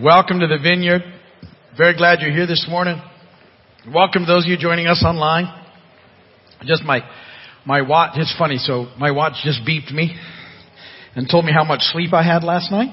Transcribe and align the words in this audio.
Welcome 0.00 0.40
to 0.40 0.46
the 0.46 0.56
Vineyard. 0.56 1.02
Very 1.76 1.94
glad 1.94 2.20
you're 2.22 2.32
here 2.32 2.46
this 2.46 2.64
morning. 2.66 2.96
Welcome 3.92 4.24
to 4.24 4.26
those 4.26 4.46
of 4.46 4.48
you 4.48 4.56
joining 4.56 4.86
us 4.86 5.04
online. 5.04 5.52
Just 6.64 6.82
my, 6.82 7.04
my 7.66 7.82
watch, 7.82 8.12
it's 8.16 8.34
funny, 8.38 8.56
so 8.56 8.88
my 8.96 9.10
watch 9.10 9.44
just 9.44 9.60
beeped 9.68 9.92
me 9.92 10.16
and 11.14 11.28
told 11.28 11.44
me 11.44 11.52
how 11.52 11.64
much 11.64 11.82
sleep 11.92 12.14
I 12.14 12.22
had 12.24 12.42
last 12.42 12.72
night. 12.72 12.88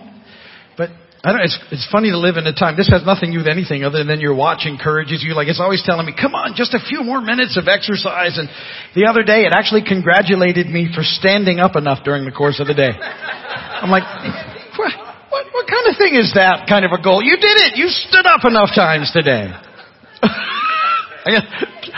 But 0.75 0.89
I 1.23 1.31
don't, 1.31 1.39
it's, 1.39 1.57
it's 1.71 1.87
funny 1.89 2.11
to 2.11 2.19
live 2.19 2.35
in 2.35 2.45
a 2.45 2.53
time, 2.53 2.75
this 2.75 2.91
has 2.91 3.05
nothing 3.05 3.31
to 3.31 3.39
do 3.39 3.39
with 3.39 3.47
anything 3.47 3.85
other 3.85 4.03
than 4.03 4.19
your 4.19 4.35
watch 4.35 4.67
encourages 4.67 5.23
you. 5.23 5.35
Like 5.35 5.47
it's 5.47 5.61
always 5.61 5.81
telling 5.85 6.05
me, 6.05 6.11
come 6.11 6.35
on, 6.35 6.51
just 6.57 6.73
a 6.73 6.83
few 6.83 7.01
more 7.01 7.21
minutes 7.21 7.55
of 7.55 7.69
exercise. 7.71 8.37
And 8.37 8.49
the 8.93 9.07
other 9.07 9.23
day 9.23 9.47
it 9.47 9.55
actually 9.55 9.87
congratulated 9.87 10.67
me 10.67 10.91
for 10.93 11.03
standing 11.07 11.59
up 11.59 11.77
enough 11.77 12.03
during 12.03 12.25
the 12.25 12.35
course 12.35 12.59
of 12.59 12.67
the 12.67 12.75
day. 12.75 12.91
I'm 12.91 13.89
like, 13.89 14.03
what 15.99 16.07
thing 16.07 16.15
is 16.15 16.31
that 16.33 16.67
kind 16.67 16.85
of 16.85 16.91
a 16.91 17.01
goal? 17.01 17.21
You 17.21 17.35
did 17.35 17.57
it. 17.67 17.77
You 17.77 17.89
stood 17.89 18.25
up 18.25 18.45
enough 18.45 18.69
times 18.73 19.11
today. 19.11 19.51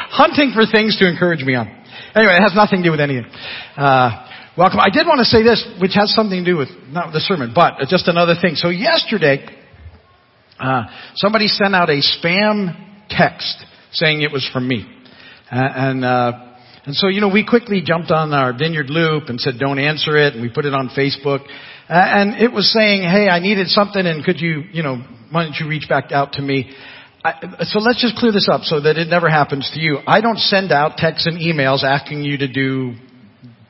Hunting 0.10 0.52
for 0.54 0.66
things 0.66 0.98
to 0.98 1.08
encourage 1.08 1.44
me 1.44 1.56
on. 1.56 1.68
Anyway, 2.16 2.34
it 2.34 2.42
has 2.42 2.54
nothing 2.56 2.80
to 2.80 2.84
do 2.84 2.92
with 2.92 3.00
anything. 3.00 3.30
Uh, 3.78 4.28
welcome. 4.58 4.80
I 4.80 4.90
did 4.90 5.06
want 5.06 5.20
to 5.20 5.26
say 5.26 5.44
this, 5.44 5.64
which 5.80 5.94
has 5.94 6.14
something 6.14 6.44
to 6.44 6.52
do 6.52 6.58
with 6.58 6.70
not 6.90 7.14
the 7.14 7.20
sermon, 7.20 7.52
but 7.54 7.76
just 7.88 8.08
another 8.08 8.34
thing. 8.42 8.56
So 8.56 8.70
yesterday, 8.70 9.46
uh, 10.60 10.84
somebody 11.16 11.48
sent 11.48 11.76
out 11.76 11.90
a 11.90 12.02
spam 12.02 13.06
text 13.10 13.64
saying 13.94 14.22
it 14.22 14.32
was 14.32 14.50
from 14.52 14.68
me, 14.68 14.86
uh, 15.52 15.62
and. 15.62 16.50
And 16.84 16.96
so, 16.96 17.10
you 17.10 17.22
know, 17.22 17.30
we 17.30 17.46
quickly 17.46 17.84
jumped 17.86 18.10
on 18.10 18.34
our 18.34 18.58
vineyard 18.58 18.90
loop 18.90 19.26
and 19.28 19.40
said, 19.40 19.60
don't 19.60 19.78
answer 19.78 20.18
it. 20.18 20.34
And 20.34 20.42
we 20.42 20.50
put 20.50 20.66
it 20.66 20.74
on 20.74 20.90
Facebook. 20.90 21.46
And 21.90 22.42
it 22.42 22.52
was 22.52 22.72
saying, 22.72 23.02
hey, 23.02 23.28
I 23.28 23.40
needed 23.40 23.68
something 23.68 24.06
and 24.06 24.24
could 24.24 24.40
you, 24.40 24.64
you 24.72 24.84
know, 24.84 25.04
why 25.32 25.44
don't 25.44 25.56
you 25.60 25.68
reach 25.68 25.88
back 25.90 26.12
out 26.12 26.34
to 26.34 26.42
me? 26.42 26.72
I, 27.24 27.64
so 27.64 27.80
let's 27.80 28.02
just 28.02 28.16
clear 28.16 28.32
this 28.32 28.50
up 28.52 28.62
so 28.62 28.82
that 28.82 28.98
it 28.98 29.08
never 29.08 29.30
happens 29.30 29.70
to 29.74 29.80
you. 29.80 30.00
I 30.08 30.22
don't 30.22 30.40
send 30.40 30.72
out 30.72 30.98
texts 30.98 31.28
and 31.28 31.38
emails 31.38 31.84
asking 31.84 32.24
you 32.24 32.38
to 32.40 32.48
do 32.48 32.94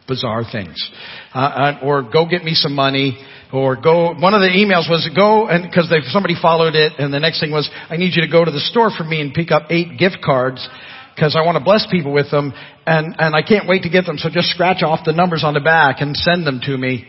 bizarre 0.07 0.43
things. 0.49 0.89
Uh, 1.33 1.37
uh 1.37 1.79
or 1.83 2.03
go 2.03 2.25
get 2.27 2.43
me 2.43 2.53
some 2.53 2.73
money 2.73 3.21
or 3.51 3.75
go, 3.75 4.13
one 4.13 4.33
of 4.33 4.41
the 4.41 4.47
emails 4.47 4.89
was 4.89 5.09
go 5.15 5.47
and, 5.47 5.73
cause 5.73 5.91
somebody 6.11 6.35
followed 6.41 6.75
it 6.75 6.93
and 6.97 7.13
the 7.13 7.19
next 7.19 7.41
thing 7.41 7.51
was, 7.51 7.69
I 7.89 7.97
need 7.97 8.15
you 8.15 8.21
to 8.21 8.31
go 8.31 8.45
to 8.45 8.51
the 8.51 8.61
store 8.61 8.89
for 8.95 9.03
me 9.03 9.19
and 9.19 9.33
pick 9.33 9.51
up 9.51 9.63
eight 9.69 9.97
gift 9.99 10.19
cards 10.23 10.67
because 11.15 11.35
I 11.35 11.45
want 11.45 11.57
to 11.57 11.63
bless 11.63 11.85
people 11.91 12.13
with 12.13 12.31
them 12.31 12.53
and, 12.85 13.15
and 13.19 13.35
I 13.35 13.41
can't 13.41 13.67
wait 13.67 13.83
to 13.83 13.89
get 13.89 14.05
them. 14.05 14.17
So 14.17 14.29
just 14.29 14.47
scratch 14.49 14.81
off 14.81 15.05
the 15.05 15.11
numbers 15.11 15.43
on 15.43 15.53
the 15.53 15.59
back 15.59 15.97
and 15.99 16.15
send 16.15 16.47
them 16.47 16.61
to 16.63 16.77
me. 16.77 17.05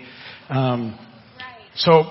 Um, 0.53 0.99
so 1.77 2.05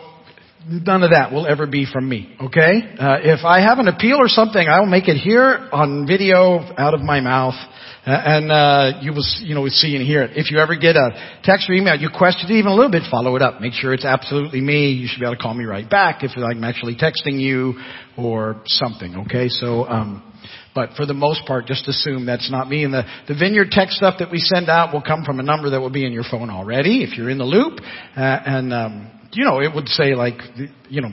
none 0.68 1.04
of 1.04 1.12
that 1.12 1.32
will 1.32 1.46
ever 1.46 1.68
be 1.68 1.86
from 1.92 2.10
me. 2.10 2.36
Okay? 2.42 2.96
Uh, 3.00 3.18
if 3.22 3.46
I 3.46 3.62
have 3.62 3.78
an 3.78 3.88
appeal 3.88 4.18
or 4.18 4.28
something, 4.28 4.68
I 4.68 4.80
will 4.80 4.88
make 4.88 5.08
it 5.08 5.18
here 5.18 5.70
on 5.72 6.08
video 6.08 6.60
out 6.78 6.94
of 6.94 7.02
my 7.02 7.22
mouth. 7.22 7.56
Uh, 8.04 8.10
and 8.10 8.52
uh, 8.52 9.00
you 9.02 9.14
will, 9.14 9.24
you 9.42 9.54
know, 9.54 9.68
see 9.68 9.96
and 9.96 10.04
hear 10.04 10.24
it. 10.24 10.32
If 10.34 10.50
you 10.50 10.58
ever 10.58 10.76
get 10.76 10.96
a 10.96 11.40
text 11.44 11.70
or 11.70 11.74
email, 11.74 11.96
you 11.96 12.10
question 12.10 12.50
it 12.50 12.54
even 12.56 12.72
a 12.72 12.76
little 12.76 12.90
bit, 12.90 13.04
follow 13.12 13.36
it 13.36 13.44
up. 13.44 13.62
Make 13.62 13.74
sure 13.74 13.94
it's 13.94 14.06
absolutely 14.06 14.60
me. 14.60 14.90
You 14.90 15.08
should 15.08 15.20
be 15.20 15.26
able 15.28 15.36
to 15.36 15.42
call 15.42 15.54
me 15.54 15.66
right 15.66 15.88
back 15.88 16.24
if 16.24 16.32
I'm 16.36 16.64
actually 16.64 16.96
texting 16.96 17.40
you 17.40 17.76
or 18.18 18.64
something. 18.66 19.18
Okay, 19.28 19.50
so 19.50 19.86
um, 19.86 20.31
but 20.74 20.92
for 20.96 21.06
the 21.06 21.14
most 21.14 21.46
part, 21.46 21.66
just 21.66 21.88
assume 21.88 22.26
that's 22.26 22.50
not 22.50 22.70
me. 22.70 22.84
And 22.84 22.94
the, 22.94 23.04
the 23.28 23.34
vineyard 23.34 23.72
tech 23.72 23.90
stuff 23.90 24.16
that 24.20 24.32
we 24.32 24.40
send 24.40 24.70
out 24.70 24.94
will 24.94 25.02
come 25.02 25.24
from 25.24 25.40
a 25.40 25.44
number 25.44 25.70
that 25.72 25.82
will 25.82 25.90
be 25.90 26.06
in 26.06 26.14
your 26.14 26.24
phone 26.24 26.50
already 26.50 27.04
if 27.04 27.18
you're 27.18 27.30
in 27.30 27.38
the 27.38 27.46
loop. 27.46 27.80
Uh, 28.16 28.22
and, 28.22 28.74
um, 28.74 29.12
you 29.34 29.44
know, 29.44 29.62
it 29.62 29.74
would 29.74 29.88
say 29.90 30.16
like, 30.16 30.36
you 30.90 31.02
know, 31.02 31.12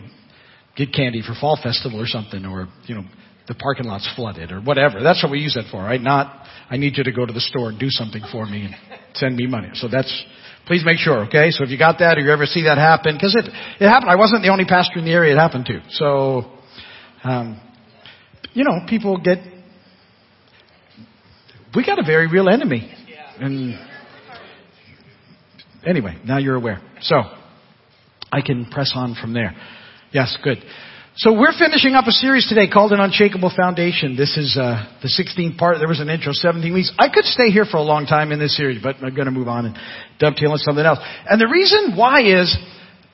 get 0.77 0.92
candy 0.92 1.23
for 1.23 1.34
fall 1.41 1.59
festival 1.61 2.00
or 2.00 2.06
something 2.06 2.45
or, 2.45 2.69
you 2.87 2.95
know, 2.95 3.05
the 3.48 3.55
parking 3.55 3.87
lot's 3.87 4.09
flooded 4.15 4.53
or 4.53 4.61
whatever. 4.61 5.03
That's 5.03 5.23
what 5.23 5.33
we 5.33 5.41
use 5.41 5.55
that 5.55 5.70
for, 5.70 5.83
right? 5.83 6.00
Not, 6.00 6.47
I 6.70 6.77
need 6.77 6.97
you 6.97 7.05
to 7.05 7.12
go 7.12 7.27
to 7.27 7.33
the 7.33 7.41
store 7.41 7.70
and 7.70 7.81
do 7.81 7.88
something 7.88 8.22
for 8.31 8.47
me 8.47 8.66
and 8.66 8.75
send 9.15 9.37
me 9.37 9.47
money. 9.47 9.71
So 9.75 9.88
that's, 9.88 10.12
please 10.66 10.83
make 10.84 10.99
sure, 10.99 11.25
okay? 11.25 11.50
So 11.50 11.65
if 11.65 11.71
you 11.71 11.78
got 11.78 11.99
that 12.00 12.19
or 12.19 12.21
you 12.21 12.31
ever 12.31 12.44
see 12.44 12.65
that 12.65 12.77
happen, 12.77 13.16
because 13.16 13.34
it, 13.34 13.47
it 13.83 13.88
happened, 13.88 14.10
I 14.10 14.16
wasn't 14.16 14.43
the 14.43 14.50
only 14.50 14.66
pastor 14.66 14.99
in 14.99 15.06
the 15.06 15.12
area 15.12 15.34
it 15.34 15.38
happened 15.38 15.65
to. 15.66 15.83
So, 15.93 16.53
um, 17.25 17.60
you 18.59 18.65
know, 18.65 18.81
people 18.89 19.19
get, 19.19 19.39
we 21.77 21.87
got 21.87 22.01
a 22.01 22.03
very 22.03 22.27
real 22.27 22.49
enemy. 22.49 22.93
And 23.39 23.79
anyway, 25.87 26.19
now 26.25 26.39
you're 26.39 26.57
aware. 26.57 26.83
So, 27.03 27.23
I 28.33 28.41
can 28.45 28.67
press 28.67 28.95
on 28.97 29.15
from 29.15 29.33
there. 29.33 29.55
Yes, 30.11 30.37
good. 30.43 30.59
So 31.19 31.39
we're 31.39 31.57
finishing 31.57 31.95
up 31.95 32.07
a 32.09 32.11
series 32.11 32.49
today 32.49 32.69
called 32.69 32.91
An 32.91 32.99
Unshakable 32.99 33.53
Foundation. 33.57 34.17
This 34.17 34.37
is 34.37 34.59
uh, 34.61 34.93
the 35.03 35.09
16th 35.09 35.57
part. 35.57 35.77
There 35.79 35.87
was 35.87 36.01
an 36.01 36.09
intro, 36.09 36.33
17 36.33 36.75
weeks. 36.75 36.93
I 36.99 37.11
could 37.15 37.27
stay 37.27 37.51
here 37.51 37.65
for 37.65 37.77
a 37.77 37.83
long 37.83 38.07
time 38.07 38.33
in 38.33 38.41
this 38.41 38.57
series, 38.57 38.83
but 38.83 38.97
I'm 38.97 39.15
going 39.15 39.27
to 39.27 39.31
move 39.31 39.47
on 39.47 39.67
and 39.67 39.79
dovetail 40.19 40.51
on 40.51 40.59
something 40.59 40.85
else. 40.85 40.99
And 41.31 41.41
the 41.41 41.49
reason 41.49 41.97
why 41.97 42.23
is 42.23 42.57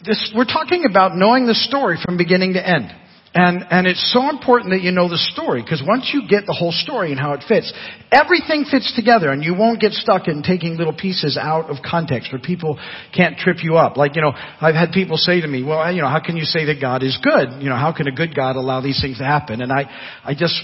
this, 0.06 0.32
we're 0.34 0.47
talking 0.47 0.87
about 0.88 1.16
knowing 1.16 1.47
the 1.47 1.55
story 1.55 1.99
from 2.03 2.16
beginning 2.16 2.55
to 2.55 2.66
end. 2.66 3.03
And, 3.36 3.66
and 3.68 3.88
it's 3.88 4.12
so 4.12 4.30
important 4.30 4.70
that 4.70 4.82
you 4.82 4.92
know 4.92 5.08
the 5.08 5.18
story, 5.18 5.60
because 5.60 5.82
once 5.84 6.12
you 6.14 6.22
get 6.28 6.46
the 6.46 6.52
whole 6.52 6.70
story 6.70 7.10
and 7.10 7.18
how 7.18 7.32
it 7.32 7.42
fits, 7.48 7.72
everything 8.12 8.64
fits 8.64 8.94
together 8.94 9.30
and 9.30 9.42
you 9.42 9.54
won't 9.54 9.80
get 9.80 9.90
stuck 9.90 10.28
in 10.28 10.44
taking 10.44 10.76
little 10.76 10.94
pieces 10.94 11.36
out 11.36 11.68
of 11.68 11.78
context 11.82 12.30
where 12.30 12.40
people 12.40 12.78
can't 13.12 13.36
trip 13.36 13.56
you 13.64 13.74
up. 13.74 13.96
Like, 13.96 14.14
you 14.14 14.22
know, 14.22 14.30
I've 14.60 14.76
had 14.76 14.92
people 14.92 15.16
say 15.16 15.40
to 15.40 15.48
me, 15.48 15.64
well, 15.64 15.92
you 15.92 16.00
know, 16.00 16.08
how 16.08 16.20
can 16.24 16.36
you 16.36 16.44
say 16.44 16.66
that 16.66 16.80
God 16.80 17.02
is 17.02 17.18
good? 17.24 17.60
You 17.60 17.70
know, 17.70 17.76
how 17.76 17.92
can 17.92 18.06
a 18.06 18.12
good 18.12 18.36
God 18.36 18.54
allow 18.54 18.80
these 18.80 19.00
things 19.02 19.18
to 19.18 19.24
happen? 19.24 19.62
And 19.62 19.72
I, 19.72 19.90
I 20.22 20.34
just, 20.34 20.54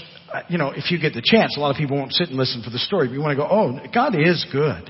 you 0.47 0.57
know, 0.57 0.71
if 0.71 0.91
you 0.91 0.97
get 0.97 1.13
the 1.13 1.21
chance, 1.21 1.57
a 1.57 1.59
lot 1.59 1.71
of 1.71 1.75
people 1.75 1.97
won't 1.97 2.13
sit 2.13 2.29
and 2.29 2.37
listen 2.37 2.63
for 2.63 2.69
the 2.69 2.79
story, 2.79 3.07
but 3.07 3.13
you 3.13 3.19
want 3.19 3.37
to 3.37 3.43
go, 3.43 3.49
oh, 3.51 3.79
God 3.93 4.15
is 4.15 4.45
good. 4.49 4.89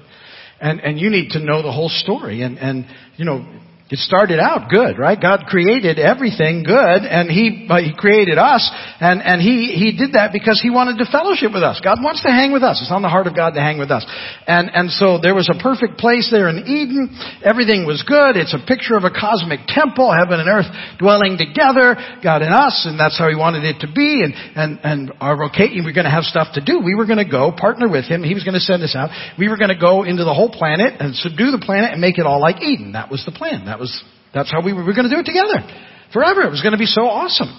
And, 0.60 0.80
and 0.82 1.00
you 1.00 1.10
need 1.10 1.32
to 1.32 1.40
know 1.40 1.64
the 1.64 1.72
whole 1.72 1.90
story. 1.90 2.44
And, 2.44 2.60
and, 2.60 2.86
you 3.18 3.26
know, 3.26 3.44
it 3.92 4.00
started 4.00 4.40
out 4.40 4.70
good, 4.70 4.98
right? 4.98 5.20
God 5.20 5.46
created 5.48 6.00
everything 6.00 6.64
good, 6.64 7.06
and 7.06 7.30
He 7.30 7.68
uh, 7.70 7.78
He 7.78 7.94
created 7.94 8.42
us, 8.42 8.66
and 9.00 9.22
and 9.22 9.42
He 9.42 9.78
He 9.78 9.94
did 9.94 10.18
that 10.18 10.34
because 10.34 10.60
He 10.64 10.74
wanted 10.74 10.98
to 11.00 11.08
fellowship 11.12 11.54
with 11.54 11.64
us. 11.64 11.80
God 11.84 12.02
wants 12.02 12.24
to 12.24 12.34
hang 12.34 12.52
with 12.52 12.64
us. 12.64 12.82
It's 12.82 12.92
on 12.92 13.06
the 13.06 13.12
heart 13.14 13.28
of 13.28 13.36
God 13.36 13.54
to 13.54 13.62
hang 13.62 13.78
with 13.78 13.92
us, 13.92 14.02
and 14.48 14.72
and 14.74 14.90
so 14.90 15.20
there 15.22 15.36
was 15.36 15.46
a 15.54 15.58
perfect 15.62 16.02
place 16.02 16.34
there 16.34 16.50
in 16.50 16.66
Eden. 16.66 17.14
Everything 17.46 17.86
was 17.86 18.02
good. 18.02 18.36
It's 18.40 18.56
a 18.58 18.64
picture 18.66 18.98
of 18.98 19.04
a 19.04 19.14
cosmic 19.14 19.68
temple, 19.68 20.10
heaven 20.10 20.40
and 20.40 20.50
earth 20.50 20.72
dwelling 20.98 21.38
together, 21.38 22.00
God 22.24 22.42
and 22.42 22.56
us, 22.56 22.88
and 22.90 22.98
that's 22.98 23.20
how 23.20 23.28
He 23.28 23.36
wanted 23.36 23.68
it 23.68 23.84
to 23.84 23.90
be. 23.92 24.24
And 24.24 24.34
and 24.56 24.72
and 24.82 25.02
our 25.20 25.36
vocation, 25.36 25.84
we 25.84 25.92
we're 25.92 26.00
going 26.00 26.08
to 26.08 26.16
have 26.16 26.24
stuff 26.24 26.56
to 26.56 26.64
do. 26.64 26.80
We 26.80 26.96
were 26.96 27.06
going 27.06 27.20
to 27.20 27.28
go 27.28 27.52
partner 27.52 27.92
with 27.92 28.08
Him. 28.08 28.24
He 28.24 28.34
was 28.34 28.48
going 28.48 28.56
to 28.56 28.64
send 28.64 28.88
us 28.88 28.96
out. 28.96 29.12
We 29.36 29.52
were 29.52 29.60
going 29.60 29.76
to 29.76 29.80
go 29.80 30.08
into 30.08 30.24
the 30.24 30.34
whole 30.34 30.48
planet 30.48 30.96
and 31.04 31.12
subdue 31.12 31.52
the 31.52 31.60
planet 31.60 31.92
and 31.92 32.00
make 32.00 32.16
it 32.16 32.24
all 32.24 32.40
like 32.40 32.64
Eden. 32.64 32.96
That 32.96 33.12
was 33.12 33.28
the 33.28 33.36
plan. 33.36 33.68
That 33.68 33.81
was, 33.82 33.92
that's 34.34 34.52
how 34.52 34.64
we 34.64 34.72
were, 34.72 34.86
we 34.86 34.94
were 34.94 34.98
going 34.98 35.10
to 35.10 35.14
do 35.14 35.20
it 35.20 35.26
together. 35.26 35.66
Forever. 36.14 36.46
It 36.46 36.54
was 36.54 36.62
going 36.62 36.78
to 36.78 36.82
be 36.82 36.90
so 36.90 37.10
awesome. 37.10 37.50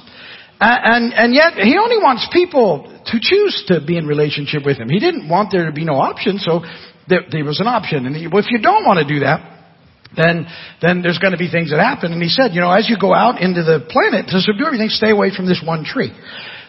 And, 0.62 1.10
and 1.10 1.34
yet, 1.34 1.58
he 1.58 1.74
only 1.74 1.98
wants 1.98 2.28
people 2.30 2.86
to 2.86 3.16
choose 3.18 3.64
to 3.66 3.82
be 3.84 3.98
in 3.98 4.06
relationship 4.06 4.62
with 4.64 4.78
him. 4.78 4.88
He 4.88 5.00
didn't 5.00 5.28
want 5.28 5.50
there 5.50 5.66
to 5.66 5.74
be 5.74 5.84
no 5.84 5.98
option, 5.98 6.38
so 6.38 6.62
there, 7.08 7.26
there 7.26 7.42
was 7.42 7.58
an 7.58 7.66
option. 7.66 8.06
And 8.06 8.14
he, 8.14 8.28
well, 8.28 8.38
if 8.38 8.50
you 8.50 8.62
don't 8.62 8.86
want 8.86 9.02
to 9.02 9.06
do 9.08 9.26
that, 9.26 9.42
then, 10.14 10.46
then 10.80 11.02
there's 11.02 11.18
going 11.18 11.32
to 11.32 11.40
be 11.40 11.50
things 11.50 11.74
that 11.74 11.82
happen. 11.82 12.12
And 12.12 12.22
he 12.22 12.28
said, 12.28 12.54
you 12.54 12.60
know, 12.60 12.70
as 12.70 12.86
you 12.86 12.94
go 13.00 13.12
out 13.12 13.40
into 13.40 13.64
the 13.64 13.82
planet 13.90 14.30
to 14.30 14.38
subdue 14.38 14.66
everything, 14.66 14.88
stay 14.88 15.10
away 15.10 15.34
from 15.34 15.46
this 15.50 15.58
one 15.64 15.82
tree. 15.82 16.12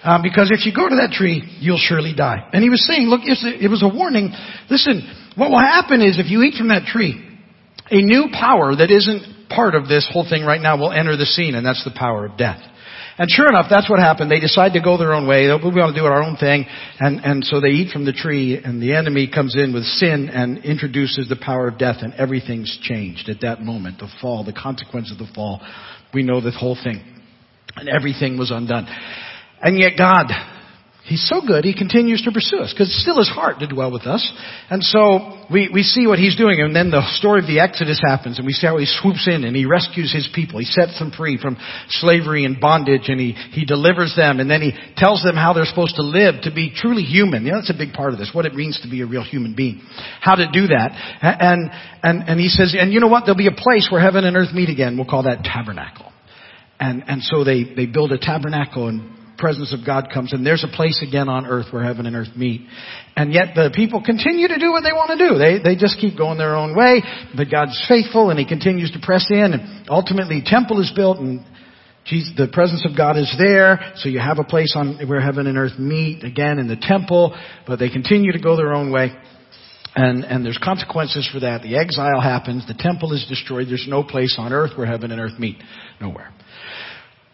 Um, 0.02 0.24
because 0.24 0.50
if 0.52 0.66
you 0.66 0.74
go 0.74 0.90
to 0.90 0.96
that 0.96 1.12
tree, 1.14 1.44
you'll 1.60 1.78
surely 1.78 2.16
die. 2.16 2.50
And 2.52 2.64
he 2.64 2.70
was 2.70 2.84
saying, 2.88 3.08
look, 3.08 3.22
it 3.24 3.70
was 3.70 3.84
a 3.84 3.88
warning. 3.88 4.34
Listen, 4.70 5.06
what 5.36 5.52
will 5.52 5.62
happen 5.62 6.02
is 6.02 6.18
if 6.20 6.32
you 6.32 6.42
eat 6.44 6.56
from 6.58 6.70
that 6.70 6.88
tree, 6.88 7.20
a 7.92 8.02
new 8.02 8.28
power 8.34 8.76
that 8.76 8.92
isn't 8.92 9.33
part 9.56 9.76
of 9.76 9.88
this 9.88 10.08
whole 10.12 10.28
thing 10.28 10.44
right 10.44 10.62
now 10.62 10.78
will 10.78 10.92
enter 10.92 11.16
the 11.18 11.26
scene, 11.26 11.56
and 11.56 11.66
that's 11.66 11.84
the 11.84 11.94
power 11.96 12.26
of 12.26 12.38
death. 12.38 12.62
And 13.18 13.30
sure 13.30 13.48
enough, 13.48 13.68
that's 13.70 13.88
what 13.90 14.00
happened. 14.00 14.32
They 14.32 14.40
decide 14.40 14.74
to 14.74 14.82
go 14.82 14.98
their 14.98 15.14
own 15.14 15.28
way. 15.28 15.46
We 15.46 15.70
want 15.70 15.94
to 15.96 16.02
do 16.02 16.06
our 16.06 16.24
own 16.24 16.36
thing. 16.36 16.66
And, 17.00 17.20
and 17.24 17.46
so 17.46 17.62
they 17.62 17.68
eat 17.68 17.92
from 17.92 18.06
the 18.06 18.14
tree, 18.14 18.60
and 18.64 18.82
the 18.82 18.96
enemy 18.96 19.30
comes 19.32 19.56
in 19.56 19.72
with 19.72 19.84
sin 19.84 20.30
and 20.34 20.66
introduces 20.66 21.30
the 21.30 21.36
power 21.36 21.68
of 21.68 21.78
death, 21.78 21.98
and 22.02 22.14
everything's 22.16 22.76
changed 22.82 23.30
at 23.30 23.42
that 23.42 23.62
moment. 23.62 24.00
The 24.00 24.10
fall, 24.20 24.44
the 24.44 24.54
consequence 24.54 25.12
of 25.12 25.20
the 25.20 25.32
fall. 25.36 25.62
We 26.14 26.24
know 26.24 26.42
the 26.42 26.52
whole 26.52 26.78
thing. 26.82 27.04
And 27.76 27.88
everything 27.88 28.38
was 28.38 28.52
undone. 28.52 28.88
And 29.62 29.80
yet 29.80 29.92
God 29.98 30.28
He's 31.06 31.28
so 31.28 31.42
good, 31.46 31.66
he 31.66 31.76
continues 31.76 32.24
to 32.24 32.32
pursue 32.32 32.60
us 32.60 32.72
because 32.72 32.88
it's 32.88 33.02
still 33.02 33.18
his 33.18 33.28
heart 33.28 33.60
to 33.60 33.68
dwell 33.68 33.92
with 33.92 34.08
us. 34.08 34.24
And 34.70 34.82
so 34.82 35.44
we, 35.52 35.68
we 35.68 35.84
see 35.84 36.08
what 36.08 36.18
he's 36.18 36.38
doing 36.38 36.62
and 36.62 36.74
then 36.74 36.92
the 36.92 37.04
story 37.20 37.42
of 37.42 37.46
the 37.46 37.60
Exodus 37.60 38.00
happens 38.00 38.40
and 38.40 38.48
we 38.48 38.54
see 38.54 38.66
how 38.66 38.78
he 38.78 38.86
swoops 38.88 39.28
in 39.28 39.44
and 39.44 39.54
he 39.54 39.66
rescues 39.66 40.14
his 40.14 40.30
people. 40.34 40.60
He 40.60 40.66
sets 40.66 40.98
them 41.00 41.12
free 41.12 41.38
from 41.38 41.58
slavery 41.90 42.46
and 42.46 42.58
bondage 42.58 43.10
and 43.10 43.20
he, 43.20 43.34
he 43.52 43.66
delivers 43.66 44.16
them 44.16 44.40
and 44.40 44.50
then 44.50 44.62
he 44.62 44.72
tells 44.96 45.22
them 45.24 45.36
how 45.36 45.52
they're 45.52 45.66
supposed 45.66 45.98
to 45.98 46.04
live 46.04 46.44
to 46.44 46.56
be 46.56 46.72
truly 46.74 47.04
human. 47.04 47.44
You 47.44 47.52
know, 47.52 47.58
that's 47.58 47.76
a 47.76 47.78
big 47.78 47.92
part 47.92 48.14
of 48.14 48.20
this, 48.20 48.32
what 48.32 48.46
it 48.46 48.56
means 48.56 48.80
to 48.84 48.90
be 48.90 49.02
a 49.02 49.06
real 49.06 49.26
human 49.26 49.56
being. 49.56 49.82
How 50.22 50.36
to 50.36 50.48
do 50.50 50.68
that. 50.68 50.96
And, 51.20 51.70
and, 52.02 52.30
and 52.30 52.40
he 52.40 52.48
says, 52.48 52.78
and 52.80 52.94
you 52.94 53.02
know 53.02 53.12
what? 53.12 53.26
There'll 53.26 53.36
be 53.36 53.48
a 53.48 53.52
place 53.52 53.90
where 53.92 54.00
heaven 54.00 54.24
and 54.24 54.38
earth 54.38 54.54
meet 54.54 54.70
again. 54.70 54.96
We'll 54.96 55.10
call 55.10 55.24
that 55.24 55.44
tabernacle. 55.44 56.14
And, 56.80 57.04
and 57.08 57.22
so 57.24 57.44
they, 57.44 57.66
they 57.76 57.88
build 57.88 58.14
a 58.14 58.18
tabernacle 58.18 58.88
and 58.88 59.23
presence 59.38 59.74
of 59.74 59.86
God 59.86 60.10
comes 60.14 60.34
and 60.34 60.46
there's 60.46 60.64
a 60.64 60.76
place 60.76 61.04
again 61.08 61.30
on 61.30 61.46
earth 61.46 61.68
where 61.72 61.84
heaven 61.84 62.06
and 62.06 62.16
earth 62.16 62.36
meet. 62.36 62.68
And 63.16 63.34
yet 63.34 63.56
the 63.56 63.72
people 63.74 64.02
continue 64.04 64.48
to 64.48 64.60
do 64.60 64.72
what 64.72 64.82
they 64.82 64.94
want 64.94 65.18
to 65.18 65.30
do. 65.30 65.38
They, 65.38 65.62
they 65.62 65.80
just 65.80 66.00
keep 66.00 66.18
going 66.18 66.38
their 66.38 66.56
own 66.56 66.76
way, 66.76 67.02
but 67.36 67.52
God's 67.52 67.80
faithful 67.88 68.30
and 68.30 68.40
He 68.40 68.46
continues 68.46 68.92
to 68.92 69.00
press 69.02 69.28
in 69.30 69.54
and 69.54 69.90
ultimately 69.90 70.44
temple 70.46 70.82
is 70.82 70.92
built 70.96 71.20
and 71.20 71.46
Jesus, 72.06 72.34
the 72.36 72.50
presence 72.52 72.86
of 72.86 72.98
God 72.98 73.18
is 73.18 73.34
there, 73.40 73.94
so 73.96 74.10
you 74.10 74.20
have 74.20 74.38
a 74.38 74.44
place 74.44 74.74
on 74.76 75.08
where 75.08 75.22
heaven 75.22 75.48
and 75.48 75.58
earth 75.58 75.80
meet 75.80 76.26
again 76.26 76.60
in 76.60 76.68
the 76.68 76.76
temple, 76.76 77.34
but 77.66 77.80
they 77.80 77.90
continue 77.90 78.34
to 78.34 78.40
go 78.40 78.58
their 78.58 78.74
own 78.74 78.92
way. 78.92 79.12
And, 79.96 80.26
and 80.26 80.44
there's 80.44 80.58
consequences 80.58 81.30
for 81.32 81.40
that. 81.42 81.62
The 81.62 81.78
exile 81.78 82.20
happens, 82.20 82.68
the 82.68 82.74
temple 82.74 83.14
is 83.14 83.26
destroyed, 83.30 83.68
there's 83.70 83.88
no 83.88 84.04
place 84.04 84.36
on 84.38 84.52
earth 84.52 84.72
where 84.76 84.88
heaven 84.88 85.12
and 85.12 85.22
earth 85.22 85.40
meet. 85.40 85.58
Nowhere. 86.02 86.34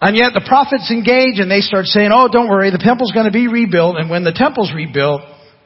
And 0.02 0.16
yet 0.16 0.32
the 0.34 0.46
prophets 0.48 0.92
engage 0.92 1.40
and 1.40 1.52
they 1.52 1.60
start 1.60 1.86
saying, 1.86 2.12
oh, 2.14 2.30
don't 2.32 2.48
worry, 2.48 2.72
the 2.72 2.80
temple's 2.80 3.12
going 3.12 3.26
to 3.26 3.36
be 3.36 3.48
rebuilt, 3.48 3.98
and 3.98 4.10
when 4.10 4.24
the 4.24 4.32
temple's 4.32 4.72
rebuilt, 4.74 5.22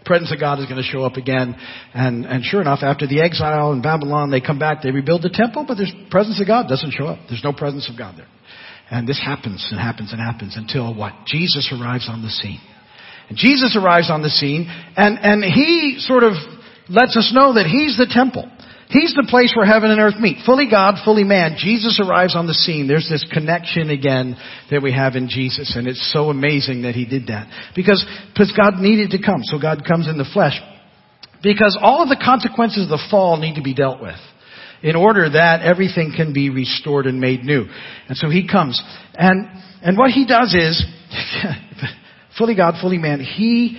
presence 0.05 0.31
of 0.33 0.39
God 0.39 0.59
is 0.59 0.65
going 0.65 0.81
to 0.81 0.87
show 0.87 1.03
up 1.03 1.15
again. 1.15 1.55
And, 1.93 2.25
and 2.25 2.43
sure 2.43 2.61
enough, 2.61 2.79
after 2.81 3.07
the 3.07 3.21
exile 3.21 3.71
in 3.71 3.81
Babylon, 3.81 4.31
they 4.31 4.41
come 4.41 4.59
back, 4.59 4.81
they 4.83 4.91
rebuild 4.91 5.23
the 5.23 5.33
temple, 5.33 5.65
but 5.67 5.75
the 5.77 5.87
presence 6.11 6.39
of 6.41 6.47
God 6.47 6.67
doesn't 6.67 6.91
show 6.91 7.05
up. 7.05 7.19
There's 7.29 7.43
no 7.43 7.53
presence 7.53 7.89
of 7.89 7.97
God 7.97 8.15
there. 8.17 8.27
And 8.91 9.07
this 9.07 9.19
happens 9.19 9.65
and 9.71 9.79
happens 9.79 10.11
and 10.11 10.21
happens 10.21 10.55
until 10.57 10.93
what? 10.93 11.13
Jesus 11.25 11.71
arrives 11.71 12.07
on 12.09 12.21
the 12.21 12.29
scene. 12.29 12.59
And 13.29 13.37
Jesus 13.37 13.77
arrives 13.79 14.11
on 14.11 14.21
the 14.21 14.29
scene 14.29 14.67
and, 14.97 15.17
and 15.19 15.43
he 15.43 15.95
sort 15.99 16.23
of 16.23 16.33
lets 16.89 17.15
us 17.15 17.31
know 17.33 17.53
that 17.53 17.65
he's 17.65 17.97
the 17.97 18.11
temple. 18.11 18.51
He's 18.93 19.15
the 19.15 19.25
place 19.27 19.53
where 19.57 19.65
heaven 19.65 19.89
and 19.89 19.99
earth 19.99 20.19
meet. 20.19 20.45
Fully 20.45 20.69
God, 20.69 21.01
fully 21.03 21.23
man. 21.23 21.55
Jesus 21.57 21.99
arrives 21.99 22.35
on 22.35 22.45
the 22.45 22.53
scene. 22.53 22.87
There's 22.87 23.09
this 23.09 23.25
connection 23.33 23.89
again 23.89 24.37
that 24.69 24.83
we 24.83 24.93
have 24.93 25.15
in 25.15 25.29
Jesus. 25.29 25.73
And 25.75 25.87
it's 25.87 26.13
so 26.13 26.29
amazing 26.29 26.83
that 26.83 26.93
he 26.93 27.03
did 27.03 27.27
that. 27.27 27.49
Because, 27.75 28.05
because 28.31 28.53
God 28.55 28.79
needed 28.79 29.09
to 29.17 29.17
come. 29.17 29.41
So 29.41 29.57
God 29.57 29.81
comes 29.83 30.07
in 30.07 30.19
the 30.19 30.29
flesh. 30.31 30.61
Because 31.41 31.75
all 31.81 32.03
of 32.03 32.09
the 32.09 32.21
consequences 32.23 32.83
of 32.83 32.89
the 32.89 33.03
fall 33.09 33.37
need 33.37 33.55
to 33.55 33.63
be 33.63 33.73
dealt 33.73 33.99
with 33.99 34.19
in 34.83 34.95
order 34.95 35.27
that 35.27 35.61
everything 35.61 36.13
can 36.15 36.31
be 36.31 36.51
restored 36.51 37.07
and 37.07 37.19
made 37.19 37.43
new. 37.43 37.65
And 38.07 38.15
so 38.15 38.29
he 38.29 38.47
comes. 38.47 38.79
And, 39.15 39.47
and 39.81 39.97
what 39.97 40.11
he 40.11 40.27
does 40.27 40.53
is, 40.53 40.85
fully 42.37 42.55
God, 42.55 42.75
fully 42.79 42.99
man, 42.99 43.21
he 43.21 43.75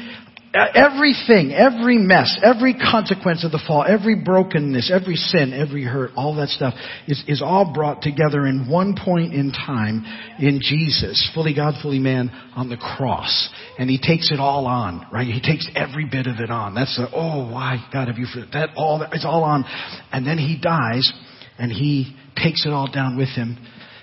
everything, 0.55 1.53
every 1.53 1.99
mess, 1.99 2.39
every 2.43 2.75
consequence 2.75 3.45
of 3.45 3.51
the 3.51 3.63
fall, 3.67 3.85
every 3.87 4.15
brokenness, 4.15 4.91
every 4.93 5.17
sin, 5.17 5.53
every 5.53 5.85
hurt, 5.85 6.13
all 6.17 6.37
that 6.37 6.49
stuff 6.49 6.75
is, 7.09 7.23
is 7.27 7.43
all 7.43 7.73
brought 7.73 8.03
together 8.03 8.47
in 8.47 8.69
one 8.71 8.97
point 8.97 9.35
in 9.35 9.51
time 9.53 10.05
in 10.39 10.61
Jesus, 10.63 11.31
fully 11.35 11.55
God, 11.55 11.75
fully 11.83 11.99
man, 11.99 12.31
on 12.55 12.69
the 12.69 12.77
cross. 12.77 13.49
And 13.79 13.91
he 13.91 13.99
takes 13.99 14.31
it 14.31 14.39
all 14.39 14.67
on, 14.67 15.07
right? 15.13 15.27
He 15.27 15.41
takes 15.41 15.69
every 15.75 16.09
bit 16.11 16.27
of 16.27 16.37
it 16.39 16.51
on. 16.51 16.75
That's 16.75 16.97
the, 16.97 17.09
oh, 17.13 17.51
why, 17.51 17.85
God, 17.93 18.09
have 18.09 18.19
you, 18.19 18.27
for 18.27 18.45
that 18.53 18.71
all, 18.77 19.01
that, 19.01 19.13
it's 19.13 19.25
all 19.25 19.43
on. 19.43 19.65
And 20.13 20.27
then 20.27 20.39
he 20.39 20.59
dies, 20.61 21.13
and 21.59 21.73
he 21.73 22.17
takes 22.37 22.65
it 22.65 22.71
all 22.71 22.91
down 22.91 23.17
with 23.17 23.29
him 23.29 23.59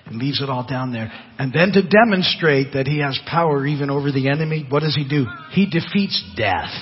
and 0.05 0.17
leaves 0.17 0.41
it 0.41 0.49
all 0.49 0.65
down 0.67 0.91
there. 0.91 1.11
And 1.37 1.53
then 1.53 1.71
to 1.73 1.81
demonstrate 1.87 2.73
that 2.73 2.87
he 2.87 2.99
has 2.99 3.19
power 3.27 3.65
even 3.65 3.89
over 3.89 4.11
the 4.11 4.29
enemy, 4.29 4.65
what 4.67 4.81
does 4.81 4.95
he 4.95 5.07
do? 5.07 5.25
He 5.51 5.69
defeats 5.69 6.21
death 6.35 6.73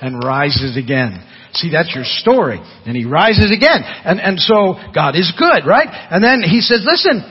and 0.00 0.22
rises 0.24 0.76
again. 0.76 1.26
See, 1.52 1.70
that's 1.70 1.94
your 1.94 2.04
story. 2.04 2.60
And 2.86 2.96
he 2.96 3.04
rises 3.04 3.52
again. 3.52 3.82
And, 3.82 4.20
and 4.20 4.38
so 4.38 4.74
God 4.94 5.16
is 5.16 5.32
good, 5.38 5.66
right? 5.66 5.88
And 6.10 6.22
then 6.22 6.42
he 6.42 6.60
says, 6.60 6.86
listen, 6.88 7.22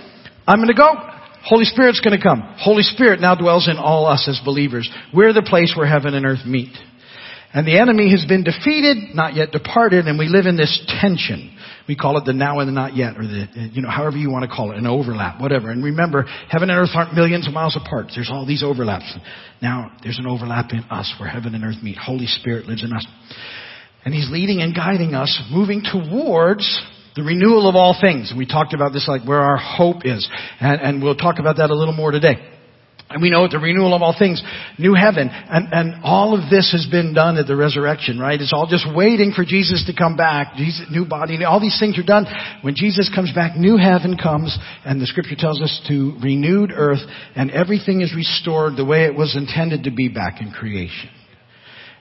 I'm 0.48 0.60
going 0.60 0.68
to 0.68 0.74
go. 0.74 0.94
Holy 1.44 1.66
Spirit's 1.66 2.01
going 2.01 2.18
to 2.18 2.24
come. 2.24 2.42
Holy 2.57 2.83
Spirit 2.83 3.21
now 3.21 3.36
dwells 3.36 3.69
in 3.69 3.77
all 3.77 4.06
us 4.06 4.27
as 4.27 4.42
believers. 4.44 4.89
We're 5.13 5.33
the 5.33 5.42
place 5.42 5.74
where 5.75 5.88
heaven 5.88 6.13
and 6.13 6.25
earth 6.25 6.45
meet. 6.45 6.75
And 7.54 7.66
the 7.66 7.80
enemy 7.80 8.12
has 8.12 8.25
been 8.27 8.44
defeated, 8.44 9.16
not 9.16 9.36
yet 9.36 9.51
departed, 9.51 10.06
and 10.06 10.19
we 10.19 10.27
live 10.27 10.45
in 10.45 10.57
this 10.57 10.83
tension. 11.01 11.56
We 11.89 11.95
call 11.95 12.19
it 12.19 12.25
the 12.25 12.33
now 12.33 12.59
and 12.59 12.68
the 12.68 12.71
not 12.71 12.95
yet, 12.95 13.18
or 13.18 13.24
the, 13.24 13.47
uh, 13.50 13.74
you 13.74 13.81
know, 13.81 13.89
however 13.89 14.15
you 14.15 14.30
want 14.30 14.47
to 14.47 14.56
call 14.56 14.71
it, 14.71 14.77
an 14.77 14.86
overlap, 14.86 15.41
whatever. 15.41 15.71
And 15.71 15.83
remember, 15.83 16.21
heaven 16.47 16.69
and 16.69 16.80
earth 16.80 16.91
aren't 16.94 17.15
millions 17.15 17.47
of 17.47 17.53
miles 17.56 17.75
apart. 17.75 18.12
There's 18.13 18.30
all 18.31 18.45
these 18.45 18.62
overlaps. 18.62 19.12
Now, 19.59 19.91
there's 20.03 20.19
an 20.19 20.27
overlap 20.27 20.71
in 20.71 20.81
us 20.91 21.12
where 21.19 21.27
heaven 21.27 21.56
and 21.56 21.63
earth 21.63 21.81
meet. 21.81 21.97
Holy 21.97 22.27
Spirit 22.27 22.68
lives 22.68 22.83
in 22.83 22.94
us. 22.94 23.07
And 24.06 24.13
He's 24.13 24.30
leading 24.30 24.62
and 24.62 24.75
guiding 24.75 25.15
us, 25.15 25.41
moving 25.50 25.81
towards 25.81 26.63
the 27.15 27.24
renewal 27.24 27.68
of 27.68 27.75
all 27.75 27.97
things. 28.00 28.31
We 28.38 28.45
talked 28.45 28.75
about 28.75 28.94
this 28.94 29.07
like 29.07 29.27
where 29.27 29.42
our 29.42 29.57
hope 29.57 30.06
is. 30.06 30.30
And, 30.59 30.80
and 30.80 31.03
we'll 31.03 31.15
talk 31.15 31.39
about 31.39 31.57
that 31.57 31.71
a 31.71 31.75
little 31.75 31.95
more 31.95 32.12
today. 32.12 32.35
And 33.09 33.23
we 33.23 33.31
know 33.31 33.47
the 33.47 33.57
renewal 33.57 33.95
of 33.95 34.03
all 34.03 34.15
things, 34.17 34.41
new 34.77 34.94
heaven, 34.94 35.29
and, 35.31 35.67
and 35.73 36.03
all 36.03 36.38
of 36.38 36.51
this 36.51 36.71
has 36.73 36.88
been 36.91 37.15
done 37.15 37.38
at 37.38 37.47
the 37.47 37.56
resurrection, 37.56 38.19
right? 38.19 38.39
It's 38.39 38.53
all 38.53 38.67
just 38.67 38.85
waiting 38.95 39.33
for 39.35 39.44
Jesus 39.44 39.83
to 39.88 39.95
come 39.95 40.15
back. 40.15 40.56
Jesus, 40.56 40.85
new 40.91 41.06
body, 41.06 41.44
all 41.44 41.59
these 41.59 41.79
things 41.79 41.97
are 41.97 42.03
done. 42.03 42.25
When 42.61 42.75
Jesus 42.75 43.09
comes 43.13 43.33
back, 43.33 43.57
new 43.57 43.77
heaven 43.77 44.15
comes, 44.15 44.56
and 44.85 45.01
the 45.01 45.07
scripture 45.07 45.35
tells 45.35 45.59
us 45.59 45.81
to 45.88 46.17
renewed 46.21 46.71
earth, 46.71 47.01
and 47.35 47.50
everything 47.50 48.01
is 48.01 48.13
restored 48.15 48.77
the 48.77 48.85
way 48.85 49.06
it 49.06 49.15
was 49.15 49.35
intended 49.35 49.85
to 49.85 49.91
be 49.91 50.07
back 50.07 50.39
in 50.39 50.51
creation. 50.51 51.09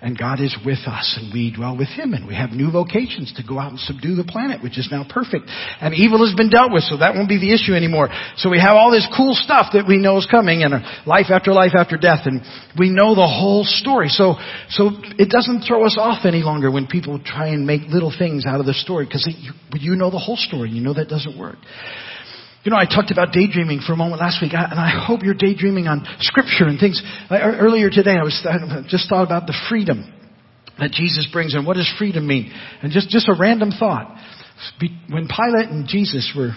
And 0.01 0.17
God 0.17 0.39
is 0.41 0.57
with 0.65 0.87
us 0.87 1.19
and 1.19 1.35
we 1.35 1.51
dwell 1.51 1.77
with 1.77 1.89
Him 1.89 2.15
and 2.15 2.27
we 2.27 2.35
have 2.35 2.51
new 2.51 2.71
vocations 2.71 3.35
to 3.35 3.43
go 3.43 3.59
out 3.59 3.73
and 3.75 3.81
subdue 3.81 4.15
the 4.15 4.23
planet, 4.23 4.63
which 4.63 4.79
is 4.79 4.89
now 4.93 5.05
perfect. 5.09 5.51
And 5.81 5.93
evil 5.93 6.25
has 6.25 6.37
been 6.37 6.51
dealt 6.51 6.71
with, 6.71 6.85
so 6.85 6.99
that 6.99 7.15
won't 7.19 7.29
be 7.29 7.43
the 7.43 7.53
issue 7.53 7.75
anymore. 7.75 8.09
So 8.37 8.49
we 8.49 8.61
have 8.61 8.79
all 8.79 8.93
this 8.93 9.09
cool 9.11 9.35
stuff 9.35 9.75
that 9.75 9.89
we 9.89 9.99
know 9.99 10.17
is 10.19 10.29
coming 10.31 10.63
and 10.63 10.75
uh, 10.75 10.81
life 11.05 11.35
after 11.35 11.53
life 11.53 11.73
after 11.75 11.97
death 11.99 12.31
and 12.31 12.43
we 12.79 12.91
know 12.91 13.19
the 13.19 13.27
whole 13.27 13.65
story. 13.67 14.07
So, 14.09 14.39
so 14.71 14.95
it 15.19 15.31
doesn't 15.31 15.67
throw 15.67 15.85
us 15.85 15.99
off 15.99 16.25
any 16.25 16.47
longer 16.47 16.71
when 16.71 16.87
people 16.87 17.19
try 17.19 17.49
and 17.49 17.67
make 17.67 17.83
little 17.91 18.15
things 18.17 18.45
out 18.47 18.61
of 18.61 18.67
the 18.67 18.75
story 18.75 19.05
because 19.05 19.27
you, 19.27 19.53
you 19.75 19.97
know 19.97 20.11
the 20.11 20.23
whole 20.23 20.39
story. 20.39 20.71
You 20.71 20.81
know 20.81 20.95
that 20.95 21.09
doesn't 21.09 21.37
work. 21.37 21.59
You 22.65 22.73
know, 22.73 22.77
I 22.77 22.87
talked 22.87 23.11
about 23.11 23.33
daydreaming 23.33 23.81
for 23.87 23.93
a 23.93 23.97
moment 23.97 24.21
last 24.21 24.43
week, 24.43 24.53
and 24.53 24.81
I 24.81 25.07
hope 25.07 25.23
you're 25.23 25.35
daydreaming 25.35 25.87
on 25.87 26.05
scripture 26.21 26.67
and 26.67 26.79
things. 26.79 27.01
Uh, 27.31 27.37
er, 27.37 27.57
earlier 27.61 27.89
today, 27.89 28.17
I 28.19 28.23
was 28.23 28.35
just 28.89 29.09
thought 29.09 29.25
about 29.25 29.47
the 29.47 29.57
freedom 29.69 30.13
that 30.79 30.91
Jesus 30.91 31.29
brings, 31.33 31.55
and 31.55 31.67
what 31.67 31.75
does 31.75 31.93
freedom 31.99 32.27
mean? 32.27 32.53
And 32.83 32.93
just 32.93 33.11
just 33.11 33.29
a 33.29 33.35
random 33.39 33.71
thought. 33.71 34.17
When 35.09 35.29
Pilate 35.29 35.71
and 35.71 35.87
Jesus 35.87 36.33
were 36.37 36.53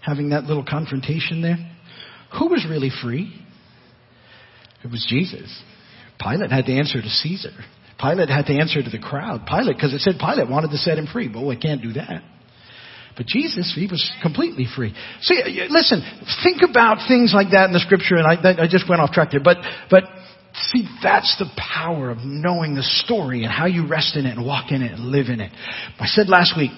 having 0.00 0.30
that 0.30 0.44
little 0.44 0.64
confrontation 0.64 1.40
there, 1.40 1.56
who 2.38 2.48
was 2.48 2.66
really 2.68 2.90
free? 3.02 3.32
It 4.84 4.90
was 4.90 5.06
Jesus. 5.08 5.62
Pilate 6.20 6.50
had 6.50 6.66
to 6.66 6.72
answer 6.72 7.00
to 7.00 7.08
Caesar. 7.08 7.52
Pilate 7.98 8.28
had 8.28 8.46
to 8.46 8.52
answer 8.54 8.82
to 8.82 8.90
the 8.90 8.98
crowd. 8.98 9.46
Pilate, 9.46 9.76
because 9.76 9.94
it 9.94 10.00
said 10.00 10.14
Pilate 10.18 10.50
wanted 10.50 10.70
to 10.70 10.76
set 10.78 10.98
him 10.98 11.06
free. 11.06 11.28
But 11.28 11.46
we 11.46 11.56
can't 11.56 11.82
do 11.82 11.94
that. 11.94 12.22
But 13.16 13.26
Jesus, 13.26 13.72
he 13.74 13.86
was 13.86 14.04
completely 14.22 14.66
free. 14.76 14.94
See, 15.22 15.66
listen, 15.70 16.02
think 16.44 16.60
about 16.68 17.08
things 17.08 17.32
like 17.34 17.52
that 17.52 17.66
in 17.66 17.72
the 17.72 17.80
scripture, 17.80 18.16
and 18.16 18.26
I, 18.26 18.64
I 18.64 18.68
just 18.68 18.88
went 18.88 19.00
off 19.00 19.12
track 19.12 19.30
there, 19.30 19.40
but, 19.40 19.56
but 19.90 20.04
see, 20.72 20.86
that's 21.02 21.34
the 21.38 21.48
power 21.56 22.10
of 22.10 22.18
knowing 22.22 22.74
the 22.74 22.82
story 22.82 23.44
and 23.44 23.52
how 23.52 23.66
you 23.66 23.88
rest 23.88 24.16
in 24.16 24.26
it 24.26 24.36
and 24.36 24.44
walk 24.44 24.70
in 24.70 24.82
it 24.82 24.92
and 24.92 25.06
live 25.06 25.28
in 25.28 25.40
it. 25.40 25.50
I 25.98 26.06
said 26.06 26.28
last 26.28 26.54
week, 26.58 26.72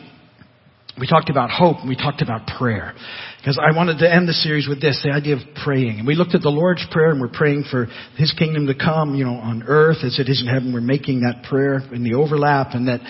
we 0.99 1.07
talked 1.07 1.31
about 1.31 1.51
hope 1.51 1.79
and 1.79 1.89
we 1.89 1.97
talked 1.97 2.23
about 2.23 2.47
prayer. 2.59 2.95
Because 3.39 3.59
I 3.59 3.77
wanted 3.77 3.99
to 3.99 4.13
end 4.13 4.29
the 4.29 4.33
series 4.33 4.67
with 4.69 4.81
this, 4.81 5.01
the 5.05 5.13
idea 5.13 5.37
of 5.37 5.43
praying. 5.63 5.99
And 5.99 6.07
we 6.07 6.17
looked 6.17 6.35
at 6.35 6.43
the 6.43 6.51
Lord's 6.51 6.85
Prayer 6.91 7.11
and 7.11 7.21
we're 7.21 7.29
praying 7.29 7.65
for 7.71 7.87
His 8.17 8.33
kingdom 8.33 8.67
to 8.67 8.75
come, 8.75 9.15
you 9.15 9.25
know, 9.25 9.35
on 9.35 9.63
earth 9.63 9.99
as 10.03 10.19
it 10.19 10.29
is 10.29 10.43
in 10.43 10.53
heaven. 10.53 10.73
We're 10.73 10.81
making 10.81 11.21
that 11.21 11.45
prayer 11.49 11.81
in 11.93 12.03
the 12.03 12.15
overlap 12.15 12.69
and 12.73 12.89
that 12.89 13.01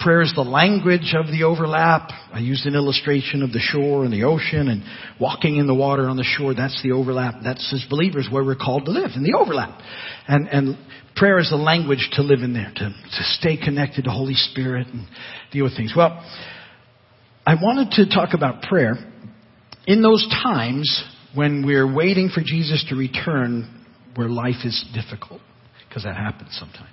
Prayer 0.00 0.22
is 0.22 0.32
the 0.34 0.42
language 0.42 1.14
of 1.14 1.26
the 1.26 1.44
overlap. 1.44 2.08
I 2.32 2.38
used 2.38 2.64
an 2.64 2.74
illustration 2.74 3.42
of 3.42 3.52
the 3.52 3.58
shore 3.60 4.04
and 4.04 4.12
the 4.12 4.24
ocean 4.24 4.68
and 4.68 4.82
walking 5.20 5.56
in 5.56 5.66
the 5.66 5.74
water 5.74 6.08
on 6.08 6.16
the 6.16 6.24
shore. 6.24 6.54
That's 6.54 6.82
the 6.82 6.92
overlap. 6.92 7.34
That's 7.44 7.70
as 7.74 7.84
believers 7.90 8.26
where 8.30 8.42
we're 8.42 8.56
called 8.56 8.86
to 8.86 8.92
live 8.92 9.10
in 9.14 9.22
the 9.22 9.34
overlap. 9.38 9.78
And, 10.26 10.48
and 10.48 10.78
prayer 11.16 11.38
is 11.38 11.50
the 11.50 11.56
language 11.56 12.08
to 12.12 12.22
live 12.22 12.40
in 12.40 12.54
there, 12.54 12.72
to, 12.74 12.88
to 12.88 13.22
stay 13.38 13.58
connected 13.58 14.04
to 14.04 14.10
Holy 14.10 14.34
Spirit 14.34 14.86
and 14.86 15.06
deal 15.52 15.64
with 15.64 15.76
things. 15.76 15.92
Well, 15.94 16.24
I 17.44 17.56
wanted 17.56 17.90
to 17.92 18.08
talk 18.08 18.30
about 18.32 18.62
prayer 18.62 18.94
in 19.86 20.02
those 20.02 20.26
times 20.42 21.04
when 21.34 21.64
we're 21.66 21.92
waiting 21.92 22.30
for 22.34 22.40
Jesus 22.40 22.86
to 22.88 22.96
return 22.96 23.84
where 24.14 24.28
life 24.28 24.64
is 24.64 24.82
difficult, 24.94 25.40
because 25.88 26.04
that 26.04 26.16
happens 26.16 26.56
sometimes. 26.58 26.88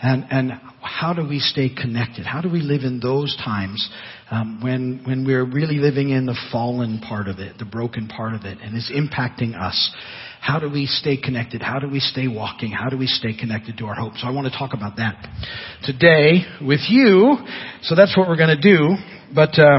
And, 0.00 0.26
and 0.30 0.52
how 0.80 1.12
do 1.12 1.26
we 1.26 1.40
stay 1.40 1.70
connected? 1.74 2.24
How 2.24 2.40
do 2.40 2.48
we 2.48 2.60
live 2.60 2.82
in 2.82 3.00
those 3.00 3.36
times 3.36 3.88
um, 4.30 4.60
when, 4.62 5.02
when 5.04 5.26
we're 5.26 5.44
really 5.44 5.78
living 5.78 6.10
in 6.10 6.24
the 6.24 6.38
fallen 6.52 7.00
part 7.00 7.26
of 7.26 7.40
it, 7.40 7.58
the 7.58 7.64
broken 7.64 8.06
part 8.06 8.34
of 8.34 8.44
it, 8.44 8.58
and 8.62 8.76
it's 8.76 8.92
impacting 8.92 9.60
us? 9.60 9.92
How 10.40 10.60
do 10.60 10.70
we 10.70 10.86
stay 10.86 11.16
connected? 11.16 11.62
How 11.62 11.80
do 11.80 11.88
we 11.88 11.98
stay 11.98 12.28
walking? 12.28 12.70
How 12.70 12.88
do 12.88 12.96
we 12.96 13.08
stay 13.08 13.36
connected 13.36 13.78
to 13.78 13.86
our 13.86 13.94
hope? 13.94 14.14
So 14.18 14.28
I 14.28 14.30
want 14.30 14.50
to 14.50 14.56
talk 14.56 14.72
about 14.72 14.96
that 14.98 15.16
today 15.82 16.44
with 16.64 16.80
you. 16.88 17.36
So 17.82 17.96
that's 17.96 18.16
what 18.16 18.28
we're 18.28 18.36
going 18.36 18.56
to 18.56 18.62
do. 18.62 18.94
But 19.34 19.58
uh, 19.58 19.78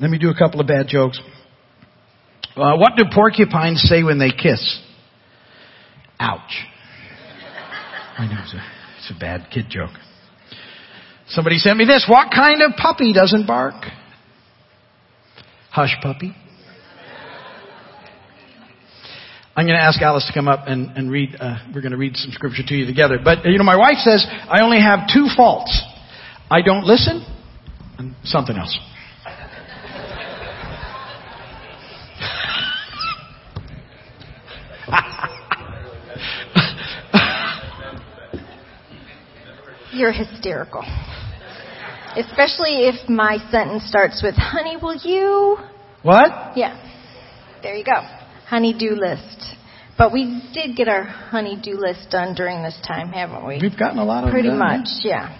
let 0.00 0.10
me 0.10 0.18
do 0.18 0.30
a 0.30 0.34
couple 0.36 0.60
of 0.60 0.66
bad 0.66 0.88
jokes. 0.88 1.20
Uh, 2.56 2.76
what 2.76 2.96
do 2.96 3.04
porcupines 3.12 3.82
say 3.88 4.02
when 4.02 4.18
they 4.18 4.30
kiss? 4.30 4.80
Ouch. 6.18 6.40
I 8.18 8.26
know 8.26 8.73
it's 9.04 9.16
a, 9.16 9.20
bad 9.20 9.48
kid 9.52 9.66
joke. 9.68 9.90
Somebody 11.28 11.58
sent 11.58 11.76
me 11.76 11.84
this. 11.84 12.06
What 12.08 12.32
kind 12.34 12.62
of 12.62 12.72
puppy 12.76 13.12
doesn't 13.12 13.46
bark? 13.46 13.74
Hush 15.70 15.94
puppy. 16.02 16.34
I'm 19.56 19.66
going 19.66 19.76
to 19.76 19.82
ask 19.82 20.00
Alice 20.02 20.26
to 20.26 20.32
come 20.32 20.48
up 20.48 20.66
and, 20.66 20.96
and 20.96 21.10
read, 21.10 21.36
uh, 21.38 21.58
we're 21.74 21.80
going 21.80 21.92
to 21.92 21.98
read 21.98 22.16
some 22.16 22.32
scripture 22.32 22.62
to 22.66 22.74
you 22.74 22.86
together. 22.86 23.18
But, 23.22 23.44
you 23.44 23.56
know, 23.56 23.64
my 23.64 23.76
wife 23.76 23.98
says, 23.98 24.26
I 24.28 24.62
only 24.62 24.80
have 24.80 25.08
two 25.12 25.28
faults. 25.36 25.80
I 26.50 26.60
don't 26.62 26.84
listen, 26.84 27.24
and 27.98 28.14
something 28.24 28.56
else. 28.56 28.76
You're 39.94 40.12
hysterical. 40.12 40.82
Especially 42.16 42.86
if 42.88 43.08
my 43.08 43.38
sentence 43.50 43.84
starts 43.88 44.22
with, 44.22 44.34
honey, 44.36 44.76
will 44.76 44.96
you? 44.96 45.56
What? 46.02 46.56
Yeah. 46.56 46.80
There 47.62 47.74
you 47.74 47.84
go. 47.84 48.00
Honey-do 48.46 48.90
list. 48.90 49.56
But 49.96 50.12
we 50.12 50.50
did 50.52 50.76
get 50.76 50.88
our 50.88 51.04
honey-do 51.04 51.76
list 51.78 52.10
done 52.10 52.34
during 52.34 52.62
this 52.62 52.78
time, 52.86 53.08
haven't 53.08 53.46
we? 53.46 53.58
We've 53.62 53.78
gotten 53.78 53.98
a 53.98 54.04
lot 54.04 54.24
of 54.24 54.30
Pretty 54.30 54.48
them 54.48 54.58
done, 54.58 54.80
much, 54.80 54.88
yeah. 55.04 55.38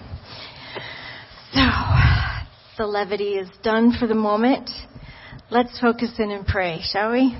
So, 2.77 2.83
the 2.83 2.87
levity 2.87 3.35
is 3.35 3.49
done 3.61 3.93
for 3.97 4.07
the 4.07 4.15
moment. 4.15 4.69
Let's 5.51 5.79
focus 5.79 6.11
in 6.17 6.31
and 6.31 6.45
pray, 6.45 6.79
shall 6.81 7.11
we? 7.11 7.37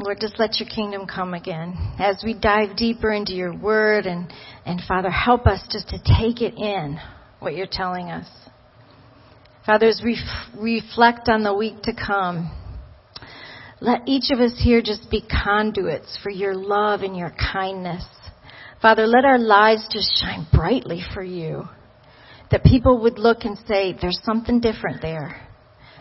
Lord, 0.00 0.18
just 0.20 0.38
let 0.38 0.60
your 0.60 0.68
kingdom 0.68 1.06
come 1.06 1.34
again. 1.34 1.76
As 1.98 2.22
we 2.24 2.32
dive 2.32 2.76
deeper 2.76 3.12
into 3.12 3.32
your 3.32 3.52
word 3.56 4.06
and, 4.06 4.32
and 4.68 4.82
Father, 4.86 5.08
help 5.10 5.46
us 5.46 5.62
just 5.70 5.88
to 5.88 5.98
take 5.98 6.42
it 6.42 6.54
in, 6.58 7.00
what 7.38 7.56
you're 7.56 7.66
telling 7.66 8.10
us. 8.10 8.28
Fathers, 9.64 10.00
as 10.00 10.04
we 10.04 10.12
f- 10.12 10.58
reflect 10.58 11.30
on 11.30 11.42
the 11.42 11.54
week 11.54 11.80
to 11.84 11.94
come, 11.94 12.54
let 13.80 14.02
each 14.06 14.30
of 14.30 14.40
us 14.40 14.52
here 14.62 14.82
just 14.82 15.10
be 15.10 15.22
conduits 15.22 16.18
for 16.22 16.28
your 16.28 16.54
love 16.54 17.00
and 17.00 17.16
your 17.16 17.32
kindness. 17.52 18.04
Father, 18.82 19.06
let 19.06 19.24
our 19.24 19.38
lives 19.38 19.88
just 19.90 20.20
shine 20.20 20.46
brightly 20.52 21.00
for 21.14 21.24
you. 21.24 21.64
That 22.50 22.62
people 22.62 23.00
would 23.02 23.18
look 23.18 23.44
and 23.44 23.56
say, 23.66 23.96
there's 23.98 24.20
something 24.22 24.60
different 24.60 25.00
there. 25.00 25.48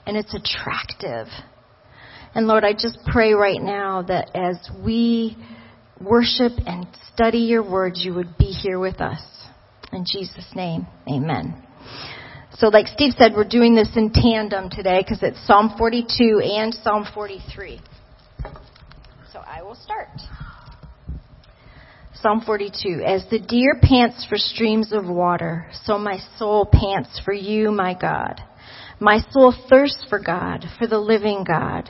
And 0.06 0.18
it's 0.18 0.34
attractive. 0.34 1.28
And 2.36 2.48
Lord, 2.48 2.66
I 2.66 2.74
just 2.74 3.00
pray 3.06 3.32
right 3.32 3.62
now 3.62 4.02
that 4.04 4.36
as 4.36 4.58
we 4.84 5.38
worship 6.02 6.54
and 6.66 6.88
study 7.14 7.40
your 7.40 7.70
words, 7.70 8.04
you 8.04 8.14
would 8.14 8.38
be 8.38 8.46
here 8.46 8.80
with 8.80 9.02
us. 9.02 9.22
In 9.92 10.06
Jesus' 10.06 10.50
name, 10.56 10.88
amen. 11.08 11.64
So 12.56 12.68
like 12.70 12.88
Steve 12.88 13.14
said, 13.18 13.34
we're 13.36 13.48
doing 13.48 13.76
this 13.76 13.90
in 13.96 14.12
tandem 14.12 14.70
today 14.70 15.02
because 15.02 15.22
it's 15.22 15.40
Psalm 15.46 15.76
42 15.78 16.42
and 16.44 16.74
Psalm 16.74 17.06
43. 17.14 17.80
So 19.32 19.40
I 19.40 19.62
will 19.62 19.76
start. 19.76 20.10
Psalm 22.22 22.42
42. 22.44 23.04
As 23.06 23.24
the 23.30 23.40
deer 23.40 23.76
pants 23.82 24.26
for 24.28 24.38
streams 24.38 24.92
of 24.92 25.06
water, 25.08 25.68
so 25.84 26.00
my 26.00 26.18
soul 26.38 26.66
pants 26.66 27.22
for 27.24 27.34
you, 27.34 27.72
my 27.72 27.94
God. 27.94 28.42
My 29.00 29.20
soul 29.32 29.54
thirsts 29.70 30.04
for 30.10 30.20
God, 30.20 30.66
for 30.80 30.88
the 30.88 30.98
living 30.98 31.44
God. 31.48 31.90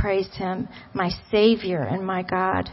praise 0.00 0.28
him, 0.34 0.68
my 0.94 1.10
Savior 1.30 1.82
and 1.82 2.06
my 2.06 2.22
God. 2.22 2.70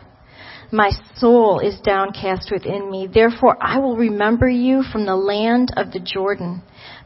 My 0.71 0.91
soul 1.15 1.59
is 1.59 1.79
downcast 1.81 2.51
within 2.51 2.91
me. 2.91 3.07
Therefore 3.11 3.57
I 3.61 3.79
will 3.79 3.95
remember 3.95 4.49
you 4.49 4.83
from 4.91 5.05
the 5.05 5.15
land 5.15 5.73
of 5.77 5.91
the 5.91 5.99
Jordan 5.99 6.61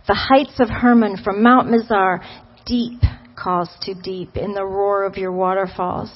the 0.07 0.15
heights 0.15 0.59
of 0.59 0.69
Hermon 0.69 1.17
from 1.23 1.43
Mount 1.43 1.69
Mizar, 1.69 2.19
deep 2.65 3.01
calls 3.35 3.69
to 3.83 3.93
deep 3.93 4.35
in 4.35 4.53
the 4.53 4.65
roar 4.65 5.03
of 5.03 5.17
your 5.17 5.31
waterfalls. 5.31 6.11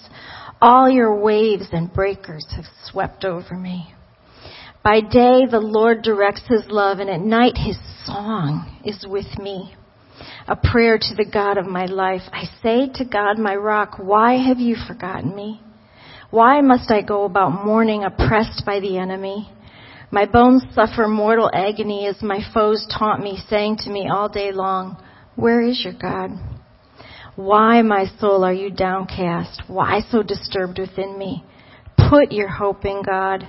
All 0.61 0.89
your 0.89 1.21
waves 1.21 1.67
and 1.71 1.93
breakers 1.93 2.45
have 2.55 2.65
swept 2.85 3.25
over 3.25 3.55
me. 3.55 3.93
By 4.83 5.01
day 5.01 5.45
the 5.49 5.61
Lord 5.61 6.01
directs 6.01 6.43
his 6.47 6.65
love 6.67 6.99
and 6.99 7.09
at 7.09 7.21
night 7.21 7.57
his 7.57 7.77
song 8.05 8.81
is 8.83 9.05
with 9.07 9.37
me. 9.39 9.75
A 10.47 10.55
prayer 10.55 10.97
to 10.97 11.15
the 11.15 11.29
God 11.31 11.57
of 11.57 11.65
my 11.65 11.85
life. 11.85 12.21
I 12.31 12.45
say 12.61 12.89
to 12.95 13.05
God 13.05 13.37
my 13.37 13.55
rock, 13.55 13.95
why 13.97 14.33
have 14.33 14.59
you 14.59 14.75
forgotten 14.87 15.35
me? 15.35 15.61
Why 16.31 16.61
must 16.61 16.91
I 16.91 17.01
go 17.01 17.23
about 17.25 17.65
mourning 17.65 18.03
oppressed 18.03 18.63
by 18.65 18.79
the 18.79 18.97
enemy? 18.97 19.49
My 20.11 20.25
bones 20.25 20.63
suffer 20.73 21.07
mortal 21.07 21.49
agony 21.53 22.07
as 22.07 22.21
my 22.21 22.39
foes 22.53 22.85
taunt 22.97 23.23
me, 23.23 23.41
saying 23.49 23.77
to 23.79 23.89
me 23.89 24.09
all 24.09 24.29
day 24.29 24.51
long, 24.51 25.01
Where 25.35 25.61
is 25.61 25.83
your 25.83 25.93
God? 25.93 26.31
Why, 27.35 27.81
my 27.81 28.05
soul, 28.19 28.45
are 28.45 28.53
you 28.53 28.69
downcast? 28.69 29.63
Why 29.67 30.01
so 30.09 30.23
disturbed 30.23 30.79
within 30.79 31.17
me? 31.17 31.43
Put 32.09 32.31
your 32.31 32.47
hope 32.47 32.85
in 32.85 33.01
God, 33.03 33.45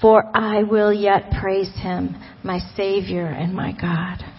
for 0.00 0.24
I 0.36 0.62
will 0.62 0.92
yet 0.92 1.32
praise 1.40 1.74
him, 1.76 2.16
my 2.42 2.58
Savior 2.76 3.26
and 3.26 3.54
my 3.54 3.72
God. 3.72 4.33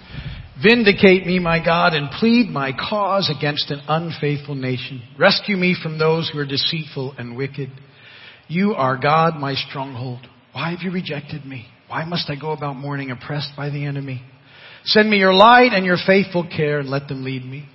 Vindicate 0.66 1.28
me, 1.28 1.38
my 1.38 1.64
God, 1.64 1.94
and 1.94 2.10
plead 2.10 2.50
my 2.50 2.72
cause 2.72 3.30
against 3.30 3.70
an 3.70 3.82
unfaithful 3.88 4.56
nation. 4.56 5.00
Rescue 5.16 5.58
me 5.58 5.76
from 5.80 6.00
those 6.00 6.28
who 6.28 6.40
are 6.40 6.46
deceitful 6.46 7.14
and 7.20 7.38
wicked. 7.38 7.70
You 8.48 8.74
are 8.74 8.98
God, 8.98 9.36
my 9.36 9.54
stronghold. 9.54 10.28
Why 10.54 10.72
have 10.72 10.80
you 10.82 10.90
rejected 10.90 11.46
me? 11.46 11.68
Why 11.88 12.04
must 12.06 12.32
I 12.32 12.36
go 12.36 12.52
about 12.52 12.78
mourning 12.78 13.12
oppressed 13.12 13.52
by 13.56 13.70
the 13.70 13.86
enemy? 13.86 14.24
Send 14.86 15.08
me 15.08 15.18
your 15.18 15.36
light 15.36 15.74
and 15.74 15.86
your 15.86 15.98
faithful 16.04 16.48
care 16.50 16.80
and 16.80 16.90
let 16.90 17.08
them 17.08 17.24
lead 17.24 17.46
me. 17.46 17.70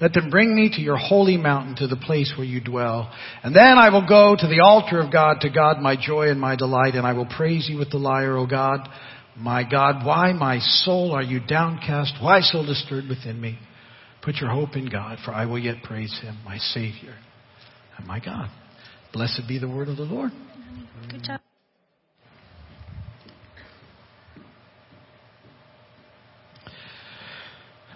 Let 0.00 0.12
them 0.12 0.30
bring 0.30 0.54
me 0.54 0.70
to 0.74 0.80
your 0.80 0.98
holy 0.98 1.38
mountain, 1.38 1.74
to 1.76 1.88
the 1.88 1.96
place 1.96 2.32
where 2.36 2.46
you 2.46 2.60
dwell. 2.60 3.10
And 3.42 3.56
then 3.56 3.76
I 3.78 3.88
will 3.88 4.06
go 4.06 4.36
to 4.38 4.46
the 4.46 4.60
altar 4.60 5.00
of 5.00 5.10
God, 5.10 5.40
to 5.40 5.50
God 5.50 5.80
my 5.80 5.96
joy 5.96 6.28
and 6.28 6.40
my 6.40 6.54
delight, 6.54 6.94
and 6.94 7.06
I 7.06 7.14
will 7.14 7.26
praise 7.26 7.66
you 7.68 7.78
with 7.78 7.90
the 7.90 7.96
lyre, 7.96 8.36
O 8.36 8.46
God. 8.46 8.88
My 9.38 9.68
God, 9.68 10.04
why, 10.06 10.32
my 10.32 10.60
soul, 10.60 11.12
are 11.12 11.22
you 11.22 11.40
downcast? 11.46 12.14
Why 12.20 12.40
so 12.40 12.64
disturbed 12.64 13.08
within 13.08 13.40
me? 13.40 13.58
Put 14.22 14.36
your 14.36 14.50
hope 14.50 14.76
in 14.76 14.88
God, 14.88 15.18
for 15.24 15.32
I 15.32 15.44
will 15.44 15.58
yet 15.58 15.82
praise 15.84 16.18
him, 16.22 16.38
my 16.44 16.58
Savior 16.58 17.14
and 17.98 18.06
my 18.06 18.18
God. 18.18 18.48
Blessed 19.12 19.42
be 19.46 19.58
the 19.58 19.68
word 19.68 19.88
of 19.88 19.96
the 19.96 20.04
Lord. 20.04 20.30
Good 21.10 21.22
job. 21.22 21.40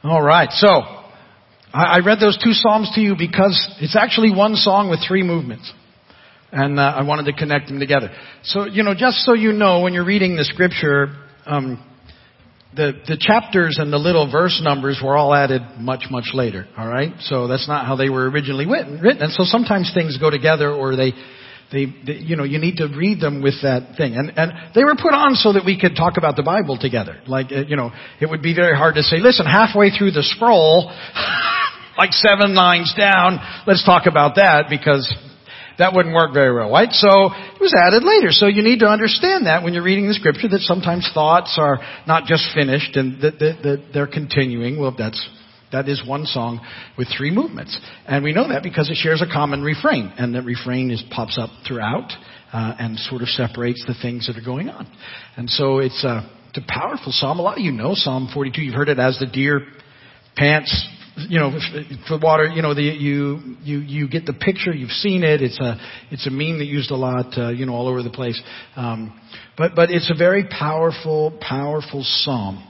All 0.02 0.22
right, 0.22 0.48
so 0.52 0.68
I 1.74 1.96
I 1.96 1.98
read 2.04 2.20
those 2.20 2.38
two 2.42 2.52
psalms 2.52 2.90
to 2.94 3.00
you 3.00 3.16
because 3.18 3.68
it's 3.80 3.96
actually 3.96 4.34
one 4.34 4.54
song 4.56 4.88
with 4.88 5.00
three 5.06 5.22
movements. 5.22 5.70
And 6.52 6.80
uh, 6.80 6.82
I 6.82 7.02
wanted 7.02 7.26
to 7.26 7.32
connect 7.32 7.68
them 7.68 7.78
together. 7.78 8.10
So, 8.42 8.64
you 8.64 8.82
know, 8.82 8.92
just 8.92 9.18
so 9.18 9.34
you 9.34 9.52
know, 9.52 9.82
when 9.82 9.92
you're 9.92 10.04
reading 10.04 10.34
the 10.34 10.44
scripture, 10.44 11.14
um, 11.50 11.84
the, 12.74 12.92
the 13.06 13.16
chapters 13.18 13.76
and 13.80 13.92
the 13.92 13.98
little 13.98 14.30
verse 14.30 14.60
numbers 14.62 15.00
were 15.02 15.16
all 15.16 15.34
added 15.34 15.62
much, 15.78 16.04
much 16.10 16.30
later. 16.32 16.68
All 16.78 16.86
right? 16.86 17.12
So 17.20 17.48
that's 17.48 17.66
not 17.66 17.86
how 17.86 17.96
they 17.96 18.08
were 18.08 18.30
originally 18.30 18.66
written. 18.66 19.00
written. 19.00 19.22
And 19.22 19.32
so 19.32 19.42
sometimes 19.42 19.90
things 19.92 20.18
go 20.18 20.30
together 20.30 20.70
or 20.70 20.94
they, 20.94 21.12
they, 21.72 21.86
they, 22.06 22.12
you 22.22 22.36
know, 22.36 22.44
you 22.44 22.60
need 22.60 22.76
to 22.76 22.86
read 22.86 23.20
them 23.20 23.42
with 23.42 23.62
that 23.62 23.96
thing. 23.96 24.14
And, 24.14 24.32
and 24.36 24.52
they 24.74 24.84
were 24.84 24.94
put 24.94 25.14
on 25.14 25.34
so 25.34 25.52
that 25.54 25.64
we 25.64 25.80
could 25.80 25.96
talk 25.96 26.16
about 26.16 26.36
the 26.36 26.44
Bible 26.44 26.78
together. 26.78 27.20
Like, 27.26 27.50
uh, 27.50 27.62
you 27.66 27.74
know, 27.74 27.90
it 28.20 28.30
would 28.30 28.42
be 28.42 28.54
very 28.54 28.76
hard 28.76 28.94
to 28.94 29.02
say, 29.02 29.18
listen, 29.18 29.46
halfway 29.46 29.90
through 29.90 30.12
the 30.12 30.22
scroll, 30.22 30.86
like 31.98 32.12
seven 32.12 32.54
lines 32.54 32.94
down, 32.96 33.40
let's 33.66 33.84
talk 33.84 34.06
about 34.06 34.36
that 34.36 34.66
because 34.70 35.12
that 35.80 35.94
wouldn't 35.96 36.14
work 36.14 36.32
very 36.32 36.54
well, 36.54 36.70
right? 36.70 36.92
So 36.92 37.08
it 37.08 37.60
was 37.60 37.74
added 37.74 38.04
later. 38.04 38.30
So 38.30 38.46
you 38.46 38.62
need 38.62 38.80
to 38.80 38.86
understand 38.86 39.46
that 39.46 39.64
when 39.64 39.72
you're 39.72 39.82
reading 39.82 40.06
the 40.06 40.14
scripture 40.14 40.48
that 40.48 40.60
sometimes 40.60 41.10
thoughts 41.12 41.56
are 41.58 41.80
not 42.06 42.24
just 42.26 42.44
finished 42.54 42.96
and 42.96 43.20
that, 43.22 43.38
that, 43.40 43.54
that 43.62 43.84
they're 43.92 44.06
continuing. 44.06 44.78
Well, 44.78 44.94
that's 44.96 45.18
That 45.72 45.88
is 45.88 46.02
one 46.06 46.26
song 46.26 46.60
with 46.98 47.08
three 47.16 47.30
movements. 47.30 47.78
And 48.06 48.24
we 48.24 48.32
know 48.32 48.48
that 48.48 48.62
because 48.62 48.90
it 48.90 48.96
shares 48.96 49.22
a 49.22 49.32
common 49.32 49.62
refrain. 49.62 50.12
And 50.18 50.34
the 50.34 50.42
refrain 50.42 50.90
is, 50.90 51.02
pops 51.10 51.38
up 51.38 51.50
throughout, 51.66 52.10
uh, 52.52 52.74
and 52.78 52.98
sort 52.98 53.22
of 53.22 53.28
separates 53.28 53.84
the 53.86 53.94
things 54.02 54.26
that 54.26 54.36
are 54.36 54.44
going 54.44 54.68
on. 54.68 54.90
And 55.36 55.48
so 55.48 55.78
it's 55.78 56.02
a, 56.04 56.28
it's 56.48 56.58
a 56.58 56.66
powerful 56.66 57.12
psalm. 57.12 57.38
A 57.38 57.42
lot 57.42 57.58
of 57.58 57.64
you 57.64 57.70
know 57.70 57.92
Psalm 57.94 58.28
42. 58.34 58.60
You've 58.60 58.74
heard 58.74 58.88
it 58.88 58.98
as 58.98 59.18
the 59.18 59.26
deer 59.26 59.62
pants 60.36 60.88
you 61.16 61.38
know, 61.38 61.58
for 62.08 62.18
water, 62.18 62.46
you 62.46 62.62
know, 62.62 62.74
the, 62.74 62.82
you, 62.82 63.56
you, 63.62 63.78
you 63.78 64.08
get 64.08 64.26
the 64.26 64.32
picture, 64.32 64.72
you've 64.72 64.90
seen 64.90 65.22
it, 65.22 65.42
it's 65.42 65.58
a, 65.60 65.76
it's 66.10 66.26
a 66.26 66.30
meme 66.30 66.58
that 66.58 66.66
used 66.66 66.90
a 66.90 66.96
lot, 66.96 67.36
uh, 67.36 67.50
you 67.50 67.66
know, 67.66 67.74
all 67.74 67.88
over 67.88 68.02
the 68.02 68.10
place. 68.10 68.40
Um, 68.76 69.18
but, 69.56 69.72
but 69.74 69.90
it's 69.90 70.10
a 70.10 70.16
very 70.16 70.44
powerful, 70.46 71.36
powerful 71.40 72.02
psalm. 72.04 72.66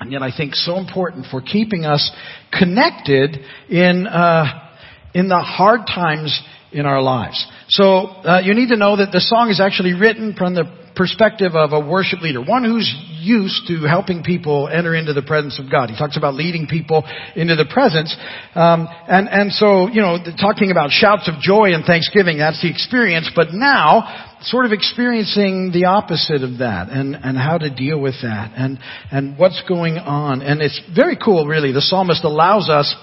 And 0.00 0.12
yet 0.12 0.22
I 0.22 0.36
think 0.36 0.54
so 0.54 0.76
important 0.76 1.26
for 1.30 1.40
keeping 1.40 1.84
us 1.84 2.10
connected 2.52 3.38
in, 3.68 4.06
uh, 4.06 4.70
in 5.14 5.28
the 5.28 5.38
hard 5.38 5.86
times 5.86 6.38
in 6.72 6.86
our 6.86 7.00
lives. 7.00 7.46
So, 7.68 7.84
uh, 7.84 8.40
you 8.42 8.54
need 8.54 8.68
to 8.70 8.76
know 8.76 8.96
that 8.96 9.12
the 9.12 9.20
song 9.20 9.48
is 9.48 9.60
actually 9.60 9.94
written 9.94 10.34
from 10.34 10.54
the 10.54 10.83
perspective 10.94 11.54
of 11.54 11.72
a 11.72 11.80
worship 11.80 12.20
leader, 12.22 12.42
one 12.42 12.64
who's 12.64 12.86
used 13.20 13.66
to 13.68 13.86
helping 13.86 14.22
people 14.22 14.68
enter 14.68 14.94
into 14.94 15.12
the 15.12 15.22
presence 15.22 15.58
of 15.58 15.70
God. 15.70 15.90
He 15.90 15.96
talks 15.96 16.16
about 16.16 16.34
leading 16.34 16.66
people 16.66 17.04
into 17.34 17.56
the 17.56 17.66
presence, 17.66 18.14
um, 18.54 18.86
and 19.08 19.28
and 19.28 19.52
so 19.52 19.88
you 19.88 20.00
know, 20.00 20.18
talking 20.40 20.70
about 20.70 20.90
shouts 20.90 21.28
of 21.28 21.40
joy 21.40 21.74
and 21.74 21.84
thanksgiving, 21.84 22.38
that's 22.38 22.62
the 22.62 22.70
experience. 22.70 23.30
But 23.34 23.48
now, 23.52 24.36
sort 24.42 24.66
of 24.66 24.72
experiencing 24.72 25.70
the 25.72 25.86
opposite 25.86 26.42
of 26.42 26.58
that, 26.58 26.88
and 26.90 27.16
and 27.16 27.36
how 27.36 27.58
to 27.58 27.74
deal 27.74 28.00
with 28.00 28.14
that, 28.22 28.52
and 28.56 28.78
and 29.10 29.38
what's 29.38 29.62
going 29.68 29.98
on, 29.98 30.42
and 30.42 30.62
it's 30.62 30.80
very 30.94 31.16
cool, 31.16 31.46
really. 31.46 31.72
The 31.72 31.82
psalmist 31.82 32.24
allows 32.24 32.68
us 32.68 32.94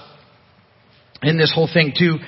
in 1.22 1.38
this 1.38 1.52
whole 1.54 1.68
thing 1.72 1.92
to 1.98 2.18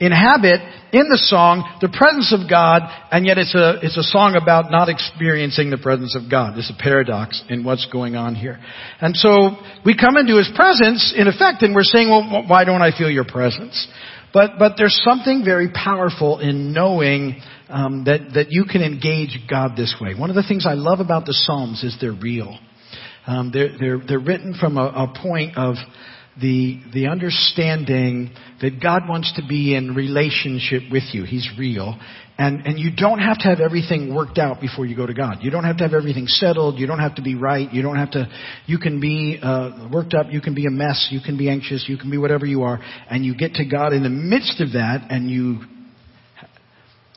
inhabit 0.00 0.60
in 0.92 1.08
the 1.08 1.18
song 1.18 1.66
the 1.80 1.88
presence 1.88 2.32
of 2.32 2.48
God, 2.48 2.82
and 3.10 3.26
yet 3.26 3.38
it's 3.38 3.54
a, 3.54 3.78
it's 3.82 3.96
a 3.96 4.02
song 4.02 4.38
about 4.40 4.70
not 4.70 4.88
experiencing 4.88 5.70
the 5.70 5.78
presence 5.78 6.16
of 6.16 6.30
God. 6.30 6.54
There's 6.54 6.72
a 6.72 6.82
paradox 6.82 7.42
in 7.48 7.64
what's 7.64 7.86
going 7.92 8.16
on 8.16 8.34
here. 8.34 8.58
And 9.00 9.16
so 9.16 9.56
we 9.84 9.96
come 9.96 10.16
into 10.16 10.38
His 10.38 10.50
presence, 10.54 11.14
in 11.16 11.26
effect, 11.26 11.62
and 11.62 11.74
we're 11.74 11.82
saying, 11.82 12.08
well, 12.08 12.44
why 12.46 12.64
don't 12.64 12.82
I 12.82 12.96
feel 12.96 13.10
your 13.10 13.26
presence? 13.26 13.88
But, 14.32 14.52
but 14.58 14.74
there's 14.76 14.98
something 15.04 15.42
very 15.44 15.70
powerful 15.72 16.38
in 16.38 16.72
knowing 16.72 17.40
um, 17.68 18.04
that, 18.04 18.32
that 18.34 18.46
you 18.50 18.64
can 18.64 18.82
engage 18.82 19.38
God 19.48 19.76
this 19.76 19.96
way. 20.00 20.14
One 20.14 20.30
of 20.30 20.36
the 20.36 20.44
things 20.46 20.66
I 20.66 20.74
love 20.74 21.00
about 21.00 21.24
the 21.24 21.32
Psalms 21.32 21.82
is 21.82 21.96
they're 22.00 22.12
real. 22.12 22.58
Um, 23.26 23.50
they're, 23.52 23.76
they're, 23.78 24.00
they're 24.06 24.18
written 24.18 24.54
from 24.58 24.78
a, 24.78 24.84
a 24.84 25.14
point 25.22 25.56
of 25.56 25.76
the, 26.40 26.80
the 26.94 27.06
understanding 27.08 28.30
that 28.60 28.80
God 28.82 29.08
wants 29.08 29.32
to 29.36 29.42
be 29.46 29.74
in 29.74 29.94
relationship 29.94 30.82
with 30.90 31.04
you. 31.12 31.24
He's 31.24 31.48
real. 31.58 31.98
And, 32.40 32.64
and 32.66 32.78
you 32.78 32.90
don't 32.94 33.18
have 33.18 33.38
to 33.38 33.48
have 33.48 33.58
everything 33.58 34.14
worked 34.14 34.38
out 34.38 34.60
before 34.60 34.86
you 34.86 34.94
go 34.94 35.06
to 35.06 35.14
God. 35.14 35.38
You 35.40 35.50
don't 35.50 35.64
have 35.64 35.78
to 35.78 35.82
have 35.82 35.92
everything 35.92 36.28
settled. 36.28 36.78
You 36.78 36.86
don't 36.86 37.00
have 37.00 37.16
to 37.16 37.22
be 37.22 37.34
right. 37.34 37.72
You 37.72 37.82
don't 37.82 37.96
have 37.96 38.12
to, 38.12 38.28
you 38.66 38.78
can 38.78 39.00
be 39.00 39.40
uh, 39.42 39.88
worked 39.92 40.14
up. 40.14 40.26
You 40.30 40.40
can 40.40 40.54
be 40.54 40.66
a 40.66 40.70
mess. 40.70 41.08
You 41.10 41.20
can 41.20 41.36
be 41.36 41.50
anxious. 41.50 41.86
You 41.88 41.98
can 41.98 42.10
be 42.10 42.18
whatever 42.18 42.46
you 42.46 42.62
are. 42.62 42.78
And 43.10 43.24
you 43.24 43.36
get 43.36 43.54
to 43.54 43.64
God 43.64 43.92
in 43.92 44.04
the 44.04 44.08
midst 44.08 44.60
of 44.60 44.72
that 44.74 45.08
and 45.10 45.28
you, 45.28 45.60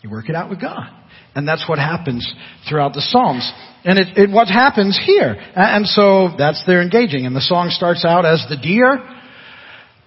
you 0.01 0.10
work 0.10 0.28
it 0.28 0.36
out 0.36 0.50
with 0.50 0.60
God. 0.60 0.90
And 1.35 1.47
that's 1.47 1.67
what 1.67 1.79
happens 1.79 2.27
throughout 2.67 2.93
the 2.93 3.01
Psalms. 3.01 3.50
And 3.83 3.97
it, 3.97 4.17
it, 4.17 4.29
what 4.29 4.47
happens 4.47 5.00
here. 5.05 5.35
And 5.55 5.88
so 5.88 6.29
that's 6.38 6.63
their 6.65 6.81
engaging. 6.81 7.25
And 7.25 7.35
the 7.35 7.41
song 7.41 7.69
starts 7.69 8.05
out 8.05 8.25
as 8.25 8.45
the 8.50 8.57
deer 8.57 9.00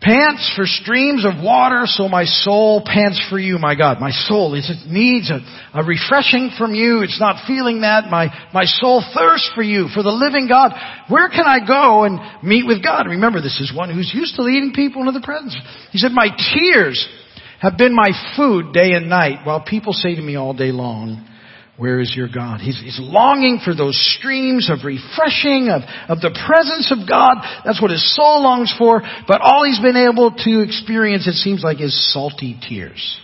pants 0.05 0.53
for 0.55 0.67
streams 0.67 1.25
of 1.25 1.43
water, 1.43 1.85
so 1.87 2.09
my 2.09 2.25
soul 2.25 2.85
pants 2.85 3.25
for 3.31 3.39
you, 3.39 3.57
my 3.59 3.75
God. 3.75 4.01
My 4.01 4.11
soul 4.11 4.55
it 4.55 4.65
needs 4.87 5.31
a, 5.31 5.41
a 5.73 5.83
refreshing 5.83 6.51
from 6.59 6.75
you. 6.75 7.01
It's 7.03 7.19
not 7.19 7.47
feeling 7.47 7.81
that. 7.81 8.11
My, 8.11 8.29
my 8.53 8.65
soul 8.65 9.03
thirsts 9.17 9.51
for 9.55 9.63
you, 9.63 9.89
for 9.95 10.03
the 10.03 10.13
living 10.13 10.47
God. 10.47 10.73
Where 11.09 11.31
can 11.31 11.47
I 11.47 11.67
go 11.67 12.05
and 12.05 12.21
meet 12.45 12.67
with 12.67 12.85
God? 12.85 13.07
Remember, 13.09 13.41
this 13.41 13.59
is 13.61 13.73
one 13.75 13.93
who's 13.93 14.13
used 14.15 14.37
to 14.37 14.43
leading 14.43 14.75
people 14.75 15.01
into 15.01 15.19
the 15.19 15.25
presence. 15.25 15.57
He 15.91 15.99
said, 15.99 16.13
my 16.13 16.29
tears 16.53 17.01
have 17.65 17.79
been 17.79 17.95
my 17.95 18.11
food 18.37 18.75
day 18.75 18.93
and 18.93 19.09
night, 19.09 19.47
while 19.47 19.65
people 19.65 19.95
say 19.95 20.15
to 20.15 20.21
me 20.21 20.37
all 20.37 20.53
day 20.53 20.71
long, 20.71 21.27
where 21.79 21.99
is 21.99 22.13
your 22.15 22.29
God? 22.29 22.61
He's, 22.61 22.79
he's, 22.79 23.01
longing 23.01 23.59
for 23.65 23.75
those 23.75 23.99
streams 24.19 24.71
of 24.71 24.85
refreshing, 24.85 25.73
of, 25.73 25.83
of 26.09 26.21
the 26.21 26.31
presence 26.47 26.93
of 26.93 27.09
God. 27.09 27.41
That's 27.65 27.81
what 27.81 27.91
his 27.91 28.15
soul 28.15 28.43
longs 28.45 28.73
for. 28.79 29.01
But 29.27 29.41
all 29.41 29.65
he's 29.65 29.81
been 29.81 29.97
able 29.97 30.31
to 30.31 30.61
experience, 30.61 31.27
it 31.27 31.35
seems 31.35 31.65
like, 31.65 31.81
is 31.81 32.13
salty 32.13 32.61
tears. 32.69 33.19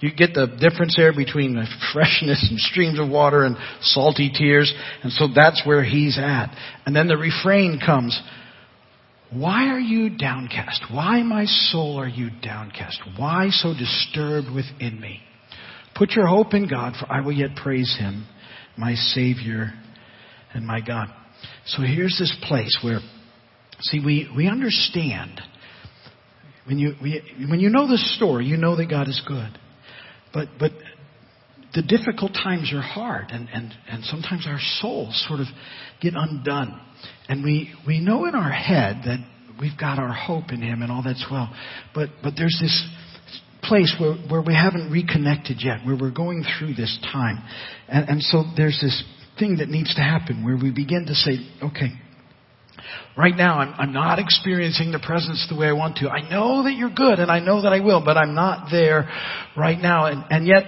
You 0.00 0.10
get 0.12 0.34
the 0.34 0.46
difference 0.46 0.94
there 0.96 1.14
between 1.14 1.54
the 1.54 1.66
freshness 1.94 2.46
and 2.50 2.58
streams 2.58 2.98
of 2.98 3.08
water 3.08 3.44
and 3.44 3.56
salty 3.80 4.30
tears. 4.36 4.74
And 5.02 5.12
so 5.12 5.28
that's 5.32 5.62
where 5.64 5.82
he's 5.82 6.18
at. 6.18 6.54
And 6.84 6.94
then 6.94 7.06
the 7.06 7.16
refrain 7.16 7.80
comes, 7.84 8.20
why 9.32 9.68
are 9.68 9.80
you 9.80 10.16
downcast? 10.16 10.84
Why, 10.92 11.22
my 11.22 11.46
soul, 11.46 11.98
are 11.98 12.08
you 12.08 12.30
downcast? 12.42 13.00
Why 13.16 13.48
so 13.50 13.74
disturbed 13.74 14.48
within 14.54 15.00
me? 15.00 15.20
Put 15.96 16.10
your 16.10 16.26
hope 16.26 16.54
in 16.54 16.68
God, 16.68 16.94
for 16.98 17.10
I 17.10 17.22
will 17.22 17.32
yet 17.32 17.56
praise 17.56 17.96
him, 17.98 18.26
my 18.76 18.94
Savior 18.94 19.72
and 20.54 20.64
my 20.66 20.80
God. 20.80 21.08
So 21.66 21.82
here's 21.82 22.16
this 22.18 22.34
place 22.46 22.78
where, 22.82 23.00
see, 23.80 24.00
we, 24.04 24.30
we 24.36 24.48
understand. 24.48 25.40
When 26.66 26.78
you, 26.78 26.94
when 27.48 27.60
you 27.60 27.70
know 27.70 27.88
the 27.88 27.98
story, 27.98 28.46
you 28.46 28.56
know 28.56 28.76
that 28.76 28.88
God 28.88 29.08
is 29.08 29.20
good. 29.26 29.58
But, 30.32 30.48
but 30.58 30.72
the 31.74 31.82
difficult 31.82 32.32
times 32.32 32.72
are 32.72 32.82
hard, 32.82 33.30
and, 33.30 33.48
and, 33.52 33.72
and 33.88 34.04
sometimes 34.04 34.46
our 34.46 34.58
souls 34.80 35.24
sort 35.28 35.40
of 35.40 35.46
get 36.00 36.14
undone. 36.16 36.80
And 37.28 37.42
we, 37.42 37.74
we 37.86 38.00
know 38.00 38.26
in 38.26 38.34
our 38.34 38.50
head 38.50 39.02
that 39.04 39.18
we've 39.60 39.78
got 39.78 39.98
our 39.98 40.12
hope 40.12 40.50
in 40.50 40.62
Him 40.62 40.82
and 40.82 40.92
all 40.92 41.02
that's 41.02 41.26
well. 41.30 41.54
But, 41.94 42.10
but 42.22 42.34
there's 42.36 42.58
this 42.60 42.88
place 43.62 43.94
where, 44.00 44.14
where 44.30 44.42
we 44.42 44.54
haven't 44.54 44.90
reconnected 44.90 45.58
yet, 45.60 45.84
where 45.84 45.96
we're 45.96 46.10
going 46.10 46.44
through 46.58 46.74
this 46.74 46.98
time. 47.12 47.42
And, 47.88 48.08
and 48.08 48.22
so 48.22 48.44
there's 48.56 48.78
this 48.80 49.02
thing 49.38 49.56
that 49.58 49.68
needs 49.68 49.94
to 49.94 50.00
happen 50.00 50.44
where 50.44 50.56
we 50.56 50.70
begin 50.70 51.06
to 51.06 51.14
say, 51.14 51.38
okay, 51.62 51.92
right 53.16 53.36
now 53.36 53.58
I'm, 53.58 53.74
I'm 53.78 53.92
not 53.92 54.18
experiencing 54.18 54.92
the 54.92 54.98
presence 54.98 55.46
the 55.50 55.56
way 55.56 55.66
I 55.66 55.72
want 55.72 55.98
to. 55.98 56.08
I 56.08 56.28
know 56.28 56.64
that 56.64 56.74
you're 56.74 56.94
good 56.94 57.18
and 57.18 57.30
I 57.30 57.40
know 57.40 57.62
that 57.62 57.72
I 57.72 57.80
will, 57.80 58.02
but 58.04 58.16
I'm 58.16 58.34
not 58.34 58.68
there 58.70 59.08
right 59.56 59.78
now. 59.78 60.06
And, 60.06 60.24
and 60.30 60.46
yet, 60.46 60.64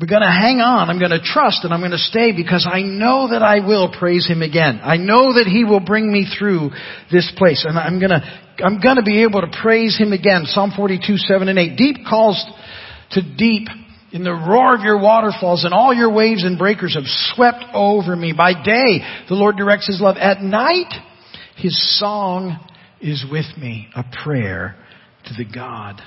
we're 0.00 0.06
going 0.06 0.22
to 0.22 0.30
hang 0.30 0.60
on. 0.60 0.90
I'm 0.90 1.00
going 1.00 1.10
to 1.10 1.20
trust 1.20 1.64
and 1.64 1.74
I'm 1.74 1.80
going 1.80 1.90
to 1.90 1.98
stay 1.98 2.30
because 2.30 2.68
I 2.70 2.82
know 2.82 3.30
that 3.30 3.42
I 3.42 3.66
will 3.66 3.90
praise 3.90 4.28
Him 4.28 4.42
again. 4.42 4.80
I 4.82 4.96
know 4.96 5.34
that 5.34 5.46
He 5.46 5.64
will 5.64 5.80
bring 5.80 6.12
me 6.12 6.24
through 6.38 6.70
this 7.10 7.30
place 7.36 7.66
and 7.68 7.76
I'm 7.76 7.98
going 7.98 8.10
to, 8.10 8.22
I'm 8.64 8.80
going 8.80 8.96
to 8.96 9.02
be 9.02 9.24
able 9.24 9.40
to 9.40 9.50
praise 9.60 9.98
Him 9.98 10.12
again. 10.12 10.44
Psalm 10.46 10.72
42, 10.76 11.16
7 11.16 11.48
and 11.48 11.58
8. 11.58 11.76
Deep 11.76 11.96
calls 12.08 12.38
to 13.12 13.22
deep 13.36 13.66
in 14.12 14.22
the 14.22 14.32
roar 14.32 14.76
of 14.76 14.82
your 14.82 15.00
waterfalls 15.02 15.64
and 15.64 15.74
all 15.74 15.92
your 15.92 16.12
waves 16.12 16.44
and 16.44 16.58
breakers 16.58 16.94
have 16.94 17.04
swept 17.34 17.64
over 17.74 18.14
me. 18.14 18.32
By 18.32 18.52
day, 18.52 19.02
the 19.28 19.34
Lord 19.34 19.56
directs 19.56 19.88
His 19.88 20.00
love. 20.00 20.16
At 20.16 20.42
night, 20.42 20.94
His 21.56 21.98
song 21.98 22.56
is 23.00 23.24
with 23.28 23.46
me, 23.58 23.88
a 23.96 24.04
prayer 24.22 24.76
to 25.24 25.34
the 25.34 25.44
God 25.44 26.00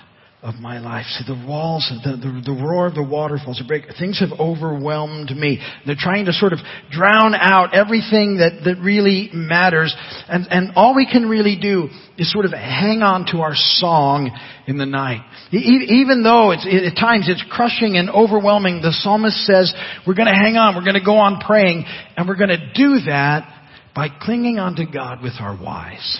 of 0.43 0.56
my 0.56 0.80
life. 0.80 1.06
See, 1.06 1.23
the 1.27 1.45
walls, 1.47 1.91
the, 2.04 2.12
the, 2.17 2.41
the 2.43 2.63
roar 2.63 2.88
of 2.88 2.95
the 2.95 3.04
waterfalls 3.04 3.62
are 3.62 3.67
break. 3.67 3.84
Things 3.99 4.19
have 4.19 4.39
overwhelmed 4.39 5.30
me. 5.30 5.62
They're 5.86 5.95
trying 5.97 6.25
to 6.25 6.34
sort 6.34 6.51
of 6.54 6.60
drown 6.89 7.36
out 7.36 7.75
everything 7.75 8.38
that, 8.38 8.62
that 8.65 8.82
really 8.82 9.30
matters. 9.34 9.95
And, 10.27 10.47
and 10.49 10.71
all 10.75 10.95
we 10.95 11.06
can 11.06 11.30
really 11.30 11.60
do 11.62 11.89
is 12.17 12.32
sort 12.32 12.45
of 12.45 12.54
hang 12.54 13.04
on 13.04 13.27
to 13.32 13.41
our 13.41 13.54
song 13.54 14.32
in 14.65 14.80
the 14.80 14.86
night. 14.88 15.21
Even 15.51 16.23
though 16.23 16.51
it's, 16.51 16.65
at 16.65 16.99
times 16.99 17.30
it's 17.30 17.43
crushing 17.51 17.97
and 17.97 18.10
overwhelming, 18.10 18.82
the 18.82 18.91
psalmist 18.91 19.45
says, 19.45 19.71
we're 20.08 20.15
gonna 20.15 20.36
hang 20.36 20.58
on, 20.58 20.75
we're 20.75 20.86
gonna 20.86 21.06
go 21.06 21.17
on 21.17 21.39
praying, 21.39 21.86
and 22.17 22.27
we're 22.27 22.36
gonna 22.36 22.73
do 22.73 23.01
that 23.06 23.47
by 23.93 24.08
clinging 24.21 24.58
onto 24.58 24.91
God 24.91 25.21
with 25.21 25.34
our 25.39 25.56
whys. 25.56 26.19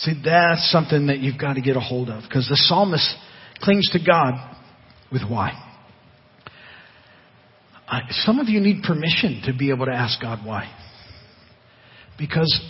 See, 0.00 0.14
that's 0.24 0.70
something 0.72 1.08
that 1.08 1.18
you've 1.18 1.38
got 1.38 1.54
to 1.54 1.60
get 1.60 1.76
a 1.76 1.80
hold 1.80 2.08
of 2.08 2.22
because 2.22 2.48
the 2.48 2.56
psalmist 2.56 3.14
clings 3.60 3.88
to 3.92 3.98
God 4.04 4.34
with 5.12 5.22
why. 5.28 5.52
I, 7.86 8.02
some 8.10 8.38
of 8.38 8.48
you 8.48 8.60
need 8.60 8.82
permission 8.82 9.42
to 9.44 9.52
be 9.52 9.70
able 9.70 9.86
to 9.86 9.92
ask 9.92 10.20
God 10.20 10.46
why. 10.46 10.74
Because 12.16 12.60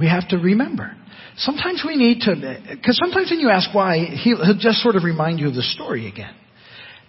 we 0.00 0.08
have 0.08 0.28
to 0.28 0.38
remember. 0.38 0.96
Sometimes 1.36 1.84
we 1.86 1.96
need 1.96 2.20
to, 2.20 2.34
because 2.70 2.98
sometimes 3.02 3.30
when 3.30 3.40
you 3.40 3.50
ask 3.50 3.74
why, 3.74 3.98
he'll, 3.98 4.42
he'll 4.42 4.58
just 4.58 4.78
sort 4.78 4.96
of 4.96 5.04
remind 5.04 5.38
you 5.38 5.48
of 5.48 5.54
the 5.54 5.62
story 5.62 6.08
again. 6.08 6.34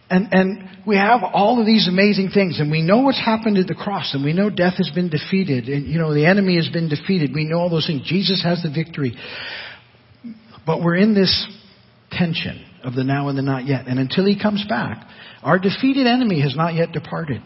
And, 0.10 0.28
and 0.32 0.70
we 0.86 0.96
have 0.96 1.22
all 1.22 1.60
of 1.60 1.66
these 1.66 1.88
amazing 1.90 2.30
things, 2.34 2.60
and 2.60 2.72
we 2.72 2.82
know 2.82 3.00
what's 3.00 3.20
happened 3.20 3.58
at 3.58 3.68
the 3.68 3.76
cross, 3.76 4.14
and 4.14 4.24
we 4.24 4.32
know 4.32 4.50
death 4.50 4.76
has 4.78 4.90
been 4.96 5.10
defeated, 5.10 5.68
and 5.68 5.86
you 5.86 6.00
know 6.00 6.14
the 6.14 6.26
enemy 6.26 6.56
has 6.56 6.70
been 6.70 6.88
defeated. 6.88 7.32
We 7.34 7.46
know 7.46 7.58
all 7.58 7.70
those 7.70 7.88
things. 7.88 8.04
Jesus 8.06 8.42
has 8.44 8.64
the 8.64 8.72
victory. 8.72 9.18
but 10.66 10.82
we're 10.82 10.96
in 10.96 11.14
this 11.14 11.48
tension 12.12 12.64
of 12.84 12.94
the 12.94 13.04
now 13.04 13.28
and 13.28 13.38
the 13.38 13.42
not 13.42 13.66
yet. 13.66 13.88
And 13.88 14.00
until 14.00 14.26
he 14.26 14.40
comes 14.40 14.66
back, 14.70 15.06
our 15.44 15.60
defeated 15.60 16.08
enemy 16.08 16.42
has 16.42 16.56
not 16.56 16.74
yet 16.74 16.92
departed. 16.92 17.42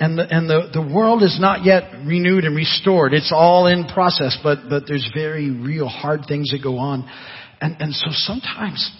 And 0.00 0.18
the, 0.18 0.26
and 0.28 0.48
the, 0.48 0.70
the 0.72 0.82
world 0.82 1.22
is 1.22 1.38
not 1.40 1.64
yet 1.64 1.92
renewed 2.06 2.44
and 2.44 2.56
restored. 2.56 3.12
It's 3.12 3.32
all 3.34 3.66
in 3.66 3.86
process, 3.86 4.38
but, 4.42 4.68
but 4.68 4.84
there's 4.86 5.08
very 5.14 5.50
real 5.50 5.88
hard 5.88 6.22
things 6.26 6.50
that 6.50 6.62
go 6.62 6.78
on. 6.78 7.08
And, 7.60 7.76
and 7.80 7.94
so 7.94 8.06
sometimes 8.10 8.90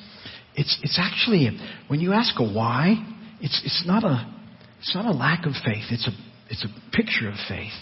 it's, 0.57 0.79
it's 0.83 0.99
actually, 1.01 1.51
when 1.89 2.01
you 2.01 2.13
ask 2.13 2.35
a 2.41 2.45
why, 2.45 2.95
it's, 3.41 3.61
it's 3.65 3.85
not 3.87 4.05
a, 4.05 4.35
it's 4.79 4.95
not 4.95 5.05
a 5.05 5.13
lack 5.13 5.47
of 5.47 5.53
faith. 5.65 5.85
It's 5.91 6.09
a, 6.09 6.13
it's 6.51 6.65
a 6.65 6.97
picture 6.97 7.29
of 7.29 7.35
faith. 7.49 7.73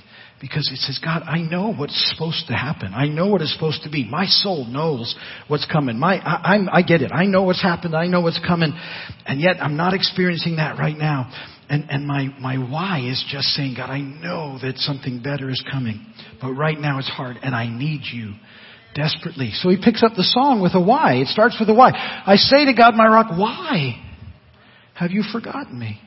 Because 0.41 0.69
it 0.71 0.79
says, 0.79 0.99
God, 1.03 1.23
I 1.23 1.39
know 1.39 1.73
what's 1.73 2.13
supposed 2.13 2.49
to 2.49 2.55
happen. 2.55 2.93
I 2.93 3.07
know 3.07 3.29
what 3.29 3.41
is 3.41 3.55
supposed 3.55 3.85
to 3.85 3.91
be. 3.91 4.05
My 4.05 4.27
soul 4.27 4.67
knows 4.67 5.15
what's 5.49 5.65
coming. 5.71 5.99
My, 5.99 6.17
I, 6.17 6.55
I'm, 6.55 6.69
I 6.71 6.83
get 6.83 7.01
it. 7.01 7.13
I 7.13 7.25
know 7.25 7.45
what's 7.45 7.63
happened. 7.63 7.95
I 7.95 8.09
know 8.09 8.21
what's 8.21 8.41
coming. 8.47 8.73
And 9.25 9.41
yet 9.41 9.57
I'm 9.61 9.77
not 9.77 9.95
experiencing 9.95 10.57
that 10.57 10.77
right 10.77 10.99
now. 10.99 11.33
And, 11.71 11.89
and 11.89 12.07
my, 12.07 12.27
my 12.41 12.57
why 12.57 13.09
is 13.09 13.25
just 13.31 13.47
saying, 13.51 13.75
God, 13.77 13.89
I 13.89 14.01
know 14.01 14.59
that 14.61 14.77
something 14.79 15.23
better 15.23 15.49
is 15.49 15.65
coming. 15.71 16.05
But 16.43 16.53
right 16.53 16.79
now 16.79 16.99
it's 16.99 17.09
hard 17.09 17.37
and 17.43 17.55
I 17.55 17.69
need 17.69 18.03
you 18.13 18.35
desperately. 18.95 19.51
So 19.53 19.69
he 19.69 19.77
picks 19.83 20.03
up 20.03 20.13
the 20.17 20.25
song 20.25 20.61
with 20.63 20.75
a 20.75 20.81
why. 20.81 21.17
It 21.17 21.29
starts 21.29 21.57
with 21.59 21.69
a 21.69 21.75
why. 21.75 21.91
I 21.93 22.37
say 22.37 22.65
to 22.67 22.73
God, 22.75 22.95
my 22.95 23.07
rock, 23.07 23.37
why 23.37 24.01
have 24.95 25.11
you 25.11 25.23
forgotten 25.31 25.79
me? 25.79 26.01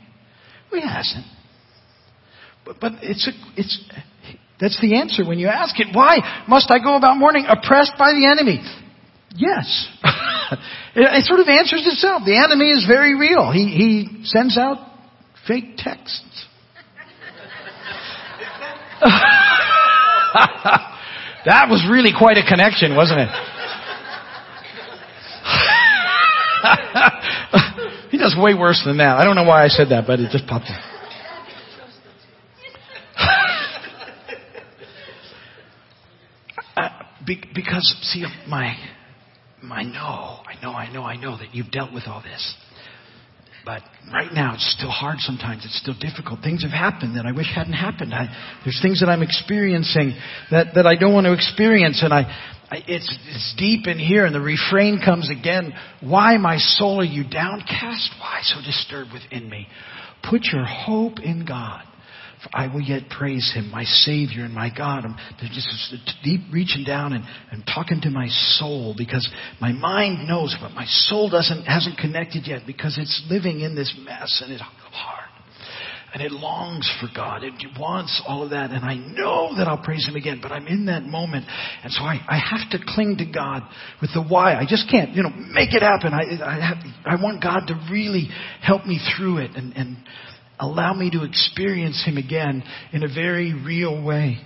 Well, 0.71 0.81
he 0.81 0.87
hasn't. 0.87 1.25
But, 2.65 2.79
but 2.79 2.93
it's 3.01 3.27
a, 3.27 3.31
it's, 3.59 3.79
that's 4.59 4.79
the 4.81 4.97
answer 4.97 5.25
when 5.25 5.39
you 5.39 5.47
ask 5.47 5.79
it. 5.79 5.87
Why 5.93 6.43
must 6.47 6.71
I 6.71 6.79
go 6.79 6.95
about 6.95 7.17
mourning 7.17 7.45
oppressed 7.47 7.93
by 7.97 8.13
the 8.13 8.25
enemy? 8.25 8.61
Yes. 9.35 9.87
it, 10.95 11.19
it, 11.19 11.25
sort 11.25 11.39
of 11.39 11.47
answers 11.47 11.83
itself. 11.85 12.23
The 12.25 12.37
enemy 12.37 12.71
is 12.71 12.85
very 12.87 13.17
real. 13.17 13.51
He, 13.51 13.67
he 13.67 14.23
sends 14.25 14.57
out 14.57 14.77
fake 15.47 15.77
texts. 15.77 16.45
that 21.47 21.69
was 21.69 21.87
really 21.89 22.11
quite 22.11 22.35
a 22.35 22.43
connection, 22.43 22.93
wasn't 22.93 23.21
it? 23.21 23.29
he 28.11 28.17
does 28.17 28.35
way 28.37 28.53
worse 28.53 28.83
than 28.85 28.97
that. 28.97 29.17
I 29.17 29.23
don't 29.23 29.35
know 29.35 29.45
why 29.45 29.63
I 29.63 29.69
said 29.69 29.87
that, 29.89 30.05
but 30.05 30.19
it 30.19 30.29
just 30.29 30.45
popped 30.45 30.69
up. 30.69 30.81
Uh, 36.75 36.89
because, 37.55 37.95
see, 38.03 38.23
my, 38.47 38.75
my 39.63 39.81
know, 39.81 40.43
I 40.45 40.53
know, 40.61 40.73
I 40.73 40.93
know, 40.93 41.01
I 41.01 41.15
know 41.17 41.35
that 41.39 41.55
you've 41.55 41.71
dealt 41.71 41.91
with 41.91 42.03
all 42.05 42.21
this. 42.21 42.53
But 43.67 43.83
right 44.13 44.31
now, 44.31 44.53
it's 44.53 44.73
still 44.79 44.89
hard 44.89 45.19
sometimes. 45.19 45.65
It's 45.65 45.77
still 45.77 45.93
difficult. 45.99 46.39
Things 46.39 46.63
have 46.63 46.71
happened 46.71 47.17
that 47.17 47.25
I 47.25 47.33
wish 47.33 47.47
hadn't 47.53 47.73
happened. 47.73 48.13
I, 48.13 48.33
there's 48.63 48.79
things 48.81 49.01
that 49.01 49.09
I'm 49.09 49.21
experiencing 49.21 50.17
that, 50.51 50.67
that 50.75 50.87
I 50.87 50.95
don't 50.95 51.13
want 51.13 51.25
to 51.25 51.33
experience. 51.33 51.99
And 52.01 52.13
I, 52.13 52.21
I, 52.71 52.77
it's, 52.87 53.19
it's 53.27 53.55
deep 53.57 53.87
in 53.87 53.99
here. 53.99 54.25
And 54.25 54.33
the 54.33 54.39
refrain 54.39 55.01
comes 55.03 55.29
again. 55.29 55.73
Why, 55.99 56.37
my 56.37 56.55
soul, 56.59 57.01
are 57.01 57.03
you 57.03 57.25
downcast? 57.29 58.11
Why 58.21 58.39
so 58.43 58.61
disturbed 58.65 59.11
within 59.11 59.49
me? 59.49 59.67
Put 60.23 60.45
your 60.45 60.63
hope 60.63 61.19
in 61.19 61.45
God. 61.45 61.83
I 62.53 62.67
will 62.67 62.81
yet 62.81 63.09
praise 63.09 63.51
him, 63.53 63.71
my 63.71 63.83
Savior 63.83 64.45
and 64.45 64.53
my 64.53 64.69
God. 64.75 65.05
I'm 65.05 65.15
just 65.41 65.93
deep 66.23 66.41
reaching 66.51 66.83
down 66.83 67.13
and, 67.13 67.23
and 67.51 67.63
talking 67.65 67.99
to 68.01 68.09
my 68.09 68.27
soul 68.29 68.93
because 68.97 69.27
my 69.59 69.71
mind 69.71 70.27
knows, 70.27 70.55
but 70.61 70.71
my 70.71 70.85
soul 70.85 71.29
doesn't, 71.29 71.63
hasn't 71.63 71.97
connected 71.97 72.45
yet 72.45 72.61
because 72.67 72.97
it's 72.99 73.25
living 73.29 73.61
in 73.61 73.75
this 73.75 73.93
mess 74.03 74.41
and 74.43 74.53
it's 74.53 74.61
hard. 74.61 75.29
And 76.13 76.23
it 76.23 76.31
longs 76.31 76.89
for 77.01 77.09
God. 77.13 77.43
It 77.43 77.53
wants 77.77 78.23
all 78.25 78.43
of 78.43 78.51
that. 78.51 78.71
And 78.71 78.83
I 78.85 78.95
know 78.95 79.55
that 79.57 79.67
I'll 79.67 79.83
praise 79.83 80.07
Him 80.07 80.15
again, 80.15 80.39
but 80.41 80.51
I'm 80.51 80.65
in 80.65 80.85
that 80.85 81.03
moment. 81.03 81.45
And 81.83 81.91
so 81.91 82.01
I, 82.01 82.19
I 82.27 82.39
have 82.39 82.69
to 82.71 82.79
cling 82.93 83.17
to 83.17 83.25
God 83.25 83.63
with 84.01 84.11
the 84.13 84.23
why. 84.23 84.55
I 84.55 84.65
just 84.67 84.89
can't, 84.89 85.13
you 85.13 85.21
know, 85.21 85.29
make 85.29 85.73
it 85.73 85.81
happen. 85.81 86.13
I, 86.13 86.43
I, 86.43 86.65
have, 86.65 86.77
I 87.05 87.21
want 87.21 87.43
God 87.43 87.67
to 87.67 87.87
really 87.91 88.29
help 88.61 88.85
me 88.85 88.99
through 89.17 89.39
it 89.39 89.51
and, 89.55 89.75
and 89.75 89.97
allow 90.59 90.93
me 90.93 91.09
to 91.11 91.23
experience 91.23 92.03
Him 92.05 92.17
again 92.17 92.63
in 92.93 93.03
a 93.03 93.13
very 93.13 93.53
real 93.53 94.03
way. 94.03 94.39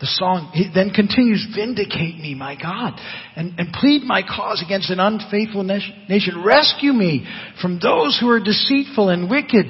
The 0.00 0.06
song 0.06 0.52
then 0.74 0.90
continues, 0.90 1.46
Vindicate 1.54 2.16
me, 2.18 2.34
my 2.34 2.56
God, 2.60 2.98
and, 3.36 3.58
and 3.58 3.72
plead 3.72 4.02
my 4.02 4.22
cause 4.22 4.62
against 4.64 4.90
an 4.90 5.00
unfaithful 5.00 5.62
nation. 5.62 6.42
Rescue 6.44 6.92
me 6.92 7.26
from 7.60 7.78
those 7.80 8.18
who 8.20 8.28
are 8.28 8.40
deceitful 8.40 9.08
and 9.08 9.30
wicked. 9.30 9.66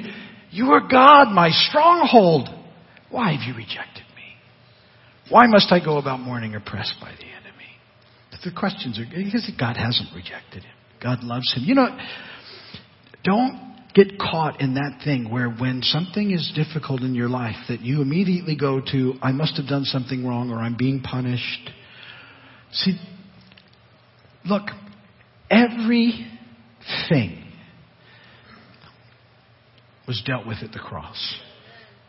You 0.51 0.73
are 0.73 0.81
God, 0.81 1.33
my 1.33 1.51
stronghold. 1.51 2.49
Why 3.11 3.33
have 3.33 3.47
you 3.47 3.55
rejected 3.55 4.05
me? 4.17 4.35
Why 5.29 5.47
must 5.47 5.73
I 5.73 5.85
go 5.85 5.99
about 5.99 6.21
mourning 6.21 6.55
oppressed 6.55 6.95
by 7.01 7.11
the 7.13 7.27
enemy? 7.27 7.41
The 8.45 8.53
questions 8.53 8.99
are 8.99 9.05
because 9.05 9.51
God 9.59 9.77
hasn't 9.77 10.15
rejected 10.15 10.65
him. 10.65 10.73
God 11.03 11.23
loves 11.23 11.53
him. 11.55 11.65
You 11.65 11.75
know, 11.75 11.99
don't 13.23 13.70
get 13.95 14.19
caught 14.19 14.61
in 14.61 14.75
that 14.75 15.01
thing 15.05 15.31
where 15.31 15.49
when 15.49 15.83
something 15.83 16.31
is 16.31 16.53
difficult 16.55 17.03
in 17.03 17.15
your 17.15 17.29
life 17.29 17.57
that 17.69 17.81
you 17.81 18.03
immediately 18.03 18.57
go 18.57 18.81
to, 18.93 19.15
I 19.23 19.33
must 19.33 19.57
have 19.57 19.67
done 19.67 19.85
something 19.85 20.27
wrong 20.27 20.51
or 20.51 20.59
I'm 20.59 20.77
being 20.77 21.01
punished. 21.01 21.71
See, 22.73 22.99
look, 24.45 24.65
everything 25.51 26.27
was 30.07 30.23
dealt 30.25 30.47
with 30.47 30.59
at 30.63 30.73
the 30.73 30.79
cross. 30.79 31.37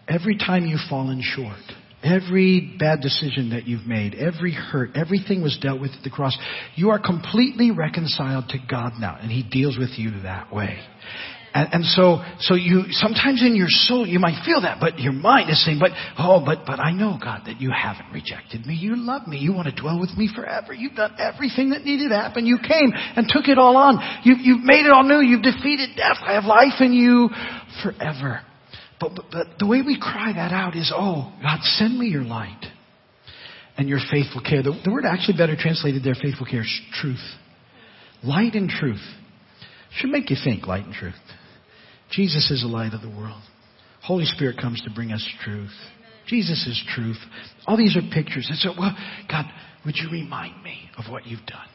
Every 0.08 0.38
time 0.38 0.65
you've 0.65 0.80
fallen 0.89 1.22
short, 1.24 1.62
every 2.04 2.76
bad 2.80 3.02
decision 3.02 3.52
that 3.52 3.67
you've 3.67 3.86
made, 3.86 4.15
every 4.15 4.54
hurt, 4.54 4.91
everything 4.96 5.41
was 5.41 5.58
dealt 5.62 5.80
with 5.80 5.91
at 5.91 6.04
the 6.04 6.10
cross. 6.10 6.38
You 6.76 6.89
are 6.89 7.00
completely 7.00 7.72
reconciled 7.72 8.50
to 8.50 8.58
God 8.70 8.94
now, 9.00 9.17
and 9.22 9.32
He 9.32 9.44
deals 9.44 9.78
with 9.78 9.91
you 9.98 10.22
that 10.24 10.54
way. 10.54 10.80
And, 11.54 11.68
and, 11.74 11.86
so, 11.86 12.24
so 12.40 12.56
you, 12.56 12.84
sometimes 12.92 13.44
in 13.44 13.58
your 13.58 13.68
soul, 13.68 14.08
you 14.08 14.20
might 14.20 14.42
feel 14.46 14.62
that, 14.62 14.80
but 14.80 15.00
your 15.00 15.12
mind 15.12 15.50
is 15.50 15.64
saying, 15.66 15.80
but, 15.80 15.92
oh, 16.18 16.42
but, 16.46 16.60
but 16.66 16.80
I 16.80 16.92
know, 16.92 17.20
God, 17.22 17.42
that 17.46 17.60
you 17.60 17.72
haven't 17.76 18.14
rejected 18.14 18.66
me. 18.66 18.76
You 18.76 18.96
love 18.96 19.28
me. 19.28 19.38
You 19.38 19.52
want 19.52 19.68
to 19.68 19.76
dwell 19.76 20.00
with 20.00 20.16
me 20.16 20.30
forever. 20.34 20.74
You've 20.74 20.96
done 20.96 21.14
everything 21.20 21.72
that 21.72 21.84
needed 21.84 22.10
to 22.10 22.16
happen. 22.16 22.46
You 22.46 22.58
came 22.58 22.94
and 22.96 23.28
took 23.28 23.50
it 23.50 23.58
all 23.58 23.76
on. 23.76 24.00
You, 24.24 24.36
you've 24.40 24.64
made 24.64 24.86
it 24.86 24.92
all 24.92 25.04
new. 25.04 25.20
You've 25.20 25.44
defeated 25.44 25.90
death. 25.98 26.18
I 26.22 26.34
have 26.34 26.46
life 26.46 26.80
in 26.80 26.94
you 26.94 27.30
forever. 27.84 28.42
But, 29.02 29.16
but, 29.16 29.26
but 29.32 29.48
the 29.60 29.68
way 29.68 29.82
we 29.82 30.00
cry 30.00 30.32
that 30.34 30.54
out 30.54 30.78
is, 30.78 30.94
oh, 30.96 31.34
God, 31.42 31.60
send 31.64 32.00
me 32.00 32.08
your 32.08 32.24
light 32.24 32.64
and 33.78 33.90
your 33.90 34.00
faithful 34.10 34.42
care. 34.42 34.64
The, 34.64 34.80
the 34.86 34.92
word 34.92 35.04
actually 35.06 35.38
better 35.38 35.58
translated 35.60 36.02
there, 36.02 36.16
faithful 36.16 36.46
care, 36.46 36.62
is 36.62 36.82
truth. 36.94 37.20
Light 38.24 38.54
and 38.54 38.70
truth. 38.70 39.04
Should 39.96 40.12
make 40.12 40.30
you 40.30 40.38
think, 40.42 40.66
light 40.66 40.86
and 40.86 40.94
truth. 40.94 41.16
Jesus 42.12 42.52
is 42.52 42.62
the 42.62 42.67
light 42.67 42.93
of 42.93 43.02
the 43.02 43.10
world. 43.10 43.41
Holy 44.04 44.26
Spirit 44.26 44.58
comes 44.60 44.82
to 44.82 44.89
bring 44.93 45.12
us 45.12 45.26
truth. 45.43 45.71
Jesus 46.28 46.65
is 46.67 46.82
truth. 46.95 47.17
All 47.65 47.78
these 47.78 47.95
are 47.97 48.02
pictures. 48.13 48.47
And 48.50 48.58
so, 48.60 48.74
well, 48.78 48.95
God, 49.30 49.45
would 49.86 49.95
you 49.95 50.10
remind 50.12 50.63
me 50.63 50.89
of 50.97 51.12
what 51.12 51.26
you've 51.26 51.45
done? 51.45 51.67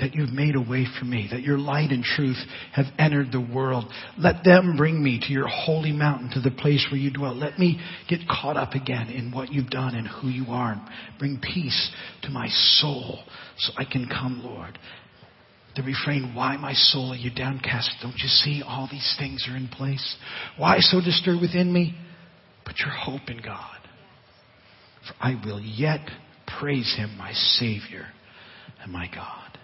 That 0.00 0.14
you've 0.14 0.32
made 0.32 0.56
a 0.56 0.60
way 0.60 0.86
for 0.98 1.04
me, 1.04 1.28
that 1.30 1.42
your 1.42 1.56
light 1.56 1.90
and 1.90 2.02
truth 2.02 2.36
have 2.72 2.86
entered 2.98 3.30
the 3.30 3.40
world. 3.40 3.84
Let 4.18 4.42
them 4.44 4.76
bring 4.76 5.02
me 5.02 5.20
to 5.20 5.32
your 5.32 5.46
holy 5.46 5.92
mountain, 5.92 6.30
to 6.34 6.40
the 6.40 6.50
place 6.50 6.84
where 6.90 7.00
you 7.00 7.12
dwell. 7.12 7.34
Let 7.34 7.58
me 7.60 7.80
get 8.08 8.20
caught 8.28 8.56
up 8.56 8.72
again 8.72 9.08
in 9.08 9.30
what 9.30 9.52
you've 9.52 9.70
done 9.70 9.94
and 9.94 10.08
who 10.08 10.28
you 10.28 10.46
are. 10.48 10.84
Bring 11.20 11.40
peace 11.40 11.90
to 12.22 12.30
my 12.30 12.48
soul 12.48 13.20
so 13.58 13.72
I 13.76 13.84
can 13.84 14.08
come, 14.08 14.42
Lord, 14.44 14.76
the 15.76 15.82
refrain, 15.82 16.34
Why, 16.34 16.56
my 16.56 16.72
soul, 16.72 17.12
are 17.12 17.16
you 17.16 17.30
downcast? 17.30 17.90
Don't 18.02 18.18
you 18.18 18.28
see 18.28 18.62
all 18.64 18.88
these 18.90 19.14
things 19.18 19.46
are 19.50 19.56
in 19.56 19.68
place? 19.68 20.16
Why 20.56 20.78
so 20.80 21.00
disturbed 21.00 21.40
within 21.40 21.72
me? 21.72 21.94
Put 22.64 22.78
your 22.78 22.90
hope 22.90 23.28
in 23.28 23.38
God. 23.42 23.78
For 25.06 25.14
I 25.20 25.40
will 25.44 25.60
yet 25.60 26.00
praise 26.58 26.94
him, 26.96 27.16
my 27.18 27.32
Savior 27.32 28.06
and 28.82 28.92
my 28.92 29.08
God. 29.14 29.58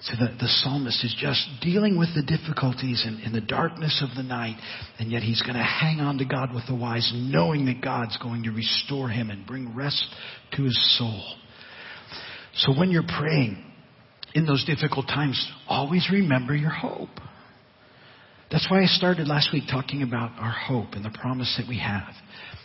So 0.00 0.14
the, 0.18 0.34
the 0.36 0.48
psalmist 0.48 1.04
is 1.04 1.14
just 1.16 1.46
dealing 1.60 1.96
with 1.96 2.08
the 2.16 2.24
difficulties 2.24 3.04
in, 3.06 3.20
in 3.20 3.32
the 3.32 3.40
darkness 3.40 4.02
of 4.02 4.16
the 4.16 4.24
night, 4.24 4.56
and 4.98 5.12
yet 5.12 5.22
he's 5.22 5.42
going 5.42 5.54
to 5.54 5.62
hang 5.62 6.00
on 6.00 6.18
to 6.18 6.24
God 6.24 6.52
with 6.52 6.66
the 6.66 6.74
whys, 6.74 7.12
knowing 7.14 7.66
that 7.66 7.80
God's 7.80 8.16
going 8.18 8.42
to 8.42 8.50
restore 8.50 9.08
him 9.08 9.30
and 9.30 9.46
bring 9.46 9.76
rest 9.76 10.04
to 10.56 10.64
his 10.64 10.98
soul. 10.98 11.36
So 12.54 12.76
when 12.76 12.90
you're 12.90 13.04
praying, 13.06 13.71
in 14.34 14.46
those 14.46 14.64
difficult 14.64 15.06
times, 15.06 15.50
always 15.68 16.08
remember 16.10 16.54
your 16.54 16.70
hope. 16.70 17.10
That's 18.50 18.66
why 18.70 18.82
I 18.82 18.86
started 18.86 19.28
last 19.28 19.50
week 19.52 19.64
talking 19.70 20.02
about 20.02 20.32
our 20.38 20.50
hope 20.52 20.92
and 20.92 21.04
the 21.04 21.10
promise 21.10 21.54
that 21.58 21.68
we 21.68 21.78
have. 21.78 22.12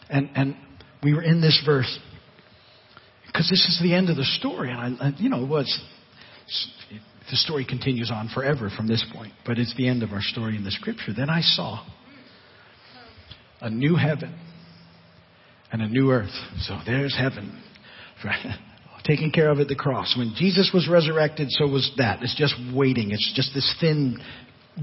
And, 0.10 0.30
and 0.36 0.56
we 1.04 1.14
were 1.14 1.24
in 1.24 1.42
this 1.42 1.62
verse 1.66 2.00
because 3.26 3.50
this 3.50 3.66
is 3.68 3.80
the 3.82 3.94
end 3.94 4.10
of 4.10 4.18
the 4.18 4.24
story. 4.24 4.72
And 4.72 4.98
I, 5.00 5.14
you 5.18 5.30
know, 5.30 5.44
it 5.44 5.48
was 5.48 5.80
The 7.30 7.36
story 7.36 7.66
continues 7.66 8.10
on 8.10 8.30
forever 8.34 8.70
from 8.76 8.88
this 8.88 9.06
point, 9.14 9.34
but 9.46 9.58
it's 9.58 9.76
the 9.76 9.88
end 9.88 10.02
of 10.02 10.12
our 10.12 10.22
story 10.22 10.56
in 10.56 10.64
the 10.64 10.72
scripture. 10.72 11.14
Then 11.16 11.30
I 11.30 11.42
saw 11.42 11.86
a 13.60 13.70
new 13.70 13.96
heaven 13.96 14.34
and 15.72 15.82
a 15.82 15.88
new 15.88 16.12
earth. 16.12 16.34
So 16.62 16.80
there's 16.86 17.16
heaven. 17.18 17.62
Taking 19.04 19.32
care 19.32 19.50
of 19.50 19.60
at 19.60 19.68
the 19.68 19.76
cross. 19.76 20.16
When 20.18 20.34
Jesus 20.36 20.72
was 20.74 20.88
resurrected, 20.90 21.50
so 21.52 21.68
was 21.68 21.92
that. 21.98 22.22
It's 22.24 22.36
just 22.36 22.56
waiting. 22.74 23.12
It's 23.12 23.34
just 23.36 23.54
this 23.54 23.76
thin 23.80 24.20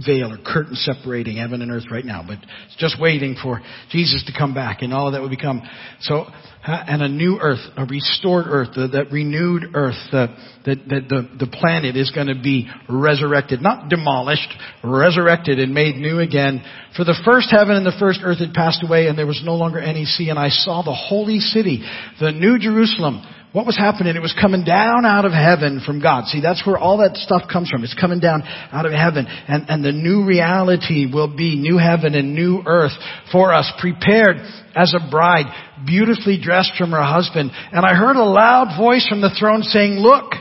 veil 0.05 0.33
or 0.33 0.39
curtain 0.39 0.75
separating 0.75 1.37
heaven 1.37 1.63
and 1.63 1.71
earth 1.71 1.85
right 1.91 2.05
now, 2.05 2.25
but 2.27 2.39
it's 2.67 2.77
just 2.79 3.01
waiting 3.01 3.37
for 3.41 3.61
Jesus 3.91 4.25
to 4.27 4.33
come 4.37 4.55
back 4.55 4.83
and 4.83 4.93
all 4.93 5.13
that 5.13 5.21
will 5.21 5.29
become 5.29 5.63
so 6.01 6.27
and 6.67 7.03
a 7.03 7.09
new 7.09 7.39
earth, 7.41 7.61
a 7.77 7.85
restored 7.85 8.47
earth, 8.49 8.69
the, 8.75 8.89
that 8.89 9.13
renewed 9.13 9.65
earth, 9.75 9.99
that, 10.13 10.31
that 10.65 10.79
the, 10.89 11.29
the 11.39 11.47
planet 11.47 11.95
is 11.95 12.11
going 12.11 12.29
to 12.29 12.41
be 12.41 12.69
resurrected, 12.89 13.61
not 13.61 13.91
demolished, 13.91 14.49
resurrected 14.83 15.59
and 15.59 15.75
made 15.75 15.97
new 15.97 16.21
again. 16.21 16.65
For 16.97 17.05
the 17.05 17.21
first 17.25 17.49
heaven 17.51 17.77
and 17.77 17.85
the 17.85 17.97
first 18.01 18.21
earth 18.25 18.39
had 18.39 18.55
passed 18.55 18.83
away 18.83 19.09
and 19.09 19.19
there 19.19 19.27
was 19.27 19.43
no 19.45 19.57
longer 19.57 19.79
any 19.79 20.07
sea 20.07 20.31
and 20.31 20.39
I 20.39 20.49
saw 20.49 20.83
the 20.83 20.95
holy 20.95 21.39
city, 21.39 21.85
the 22.19 22.33
new 22.33 22.59
Jerusalem, 22.59 23.23
what 23.55 23.67
was 23.67 23.77
happening? 23.77 24.17
It 24.17 24.21
was 24.21 24.35
coming 24.35 24.65
down 24.65 25.07
out 25.07 25.25
of 25.25 25.31
heaven 25.31 25.81
from 25.87 26.03
God. 26.03 26.27
See, 26.27 26.41
that's 26.41 26.67
where 26.67 26.77
all 26.77 26.99
that 26.99 27.17
stuff 27.17 27.43
comes 27.51 27.71
from. 27.71 27.85
It's 27.85 27.95
coming 27.95 28.19
down 28.19 28.43
out 28.43 28.85
of 28.85 28.91
heaven. 28.91 29.27
And, 29.29 29.67
and 29.69 29.85
the 29.85 29.93
new 29.93 30.27
reality 30.27 31.07
will 31.07 31.35
be 31.35 31.55
new 31.55 31.79
heaven 31.79 32.17
and 32.17 32.35
new 32.35 32.65
earth 32.67 32.91
for 33.31 33.55
us, 33.55 33.73
prepared 33.79 34.39
as 34.75 34.93
a 34.93 35.09
bride, 35.09 35.47
beautifully 35.87 36.37
dressed 36.43 36.73
from 36.77 36.91
her 36.91 37.05
husband. 37.05 37.53
And 37.71 37.87
I 37.87 37.95
heard 37.95 38.17
a 38.17 38.25
loud 38.25 38.77
voice 38.77 39.07
from 39.09 39.21
the 39.21 39.31
throne 39.39 39.63
saying, 39.63 40.01
look, 40.01 40.33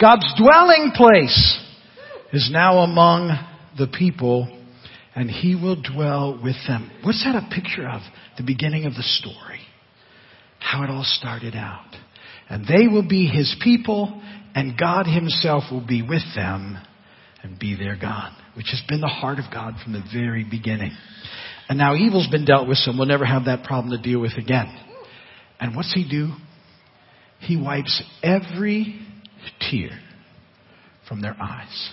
God's 0.00 0.26
dwelling 0.36 0.90
place 0.92 1.56
is 2.32 2.50
now 2.52 2.78
among 2.78 3.30
the 3.78 3.86
people 3.86 4.48
and 5.14 5.30
he 5.30 5.54
will 5.54 5.80
dwell 5.80 6.40
with 6.42 6.56
them. 6.66 6.90
What's 7.04 7.22
that 7.24 7.36
a 7.36 7.48
picture 7.54 7.88
of? 7.88 8.00
The 8.38 8.42
beginning 8.42 8.86
of 8.86 8.94
the 8.94 9.04
story. 9.04 9.60
How 10.58 10.82
it 10.82 10.90
all 10.90 11.04
started 11.04 11.54
out. 11.54 11.99
And 12.50 12.66
they 12.66 12.88
will 12.88 13.06
be 13.08 13.26
his 13.26 13.56
people, 13.62 14.20
and 14.54 14.76
God 14.76 15.06
himself 15.06 15.64
will 15.70 15.86
be 15.86 16.02
with 16.02 16.24
them 16.34 16.76
and 17.42 17.58
be 17.58 17.76
their 17.76 17.96
God, 17.96 18.32
which 18.54 18.66
has 18.70 18.82
been 18.88 19.00
the 19.00 19.06
heart 19.06 19.38
of 19.38 19.44
God 19.52 19.74
from 19.82 19.92
the 19.92 20.02
very 20.12 20.44
beginning. 20.44 20.92
And 21.68 21.78
now 21.78 21.94
evil's 21.94 22.28
been 22.28 22.44
dealt 22.44 22.68
with, 22.68 22.78
so 22.78 22.92
we'll 22.96 23.06
never 23.06 23.24
have 23.24 23.44
that 23.44 23.64
problem 23.64 23.96
to 23.96 24.02
deal 24.02 24.20
with 24.20 24.32
again. 24.36 24.76
And 25.60 25.76
what's 25.76 25.94
he 25.94 26.06
do? 26.08 26.32
He 27.38 27.56
wipes 27.56 28.02
every 28.22 29.00
tear 29.60 29.98
from 31.08 31.22
their 31.22 31.36
eyes. 31.40 31.90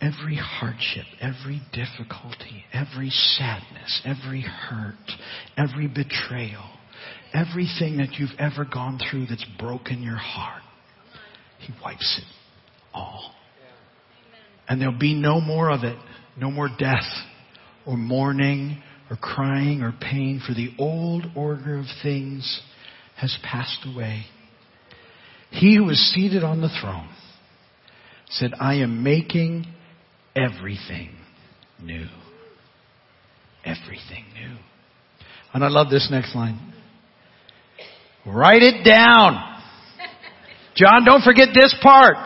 Every 0.00 0.36
hardship, 0.36 1.04
every 1.20 1.60
difficulty, 1.74 2.64
every 2.72 3.10
sadness, 3.10 4.00
every 4.06 4.40
hurt, 4.40 4.94
every 5.58 5.88
betrayal, 5.88 6.64
everything 7.32 7.98
that 7.98 8.14
you've 8.18 8.38
ever 8.38 8.64
gone 8.64 8.98
through 9.10 9.26
that's 9.26 9.46
broken 9.58 10.02
your 10.02 10.16
heart, 10.16 10.62
He 11.60 11.72
wipes 11.82 12.20
it 12.22 12.32
all. 12.92 13.34
And 14.68 14.80
there'll 14.80 14.98
be 14.98 15.14
no 15.14 15.40
more 15.40 15.70
of 15.70 15.82
it. 15.84 15.98
No 16.36 16.50
more 16.50 16.68
death 16.78 17.08
or 17.86 17.96
mourning 17.96 18.82
or 19.10 19.16
crying 19.16 19.82
or 19.82 19.92
pain, 20.00 20.40
for 20.46 20.54
the 20.54 20.70
old 20.78 21.26
order 21.34 21.76
of 21.76 21.86
things 22.02 22.62
has 23.16 23.36
passed 23.42 23.84
away. 23.84 24.24
He 25.50 25.76
who 25.76 25.90
is 25.90 26.12
seated 26.14 26.44
on 26.44 26.60
the 26.60 26.70
throne 26.80 27.08
said, 28.28 28.52
I 28.60 28.74
am 28.74 29.02
making 29.02 29.66
everything 30.36 31.10
new. 31.82 32.06
Everything 33.64 34.24
new. 34.32 34.56
And 35.52 35.64
I 35.64 35.68
love 35.68 35.90
this 35.90 36.08
next 36.10 36.36
line. 36.36 36.72
Write 38.32 38.62
it 38.62 38.84
down. 38.84 39.46
John, 40.76 41.04
don't 41.04 41.22
forget 41.22 41.48
this 41.54 41.74
part. 41.82 42.16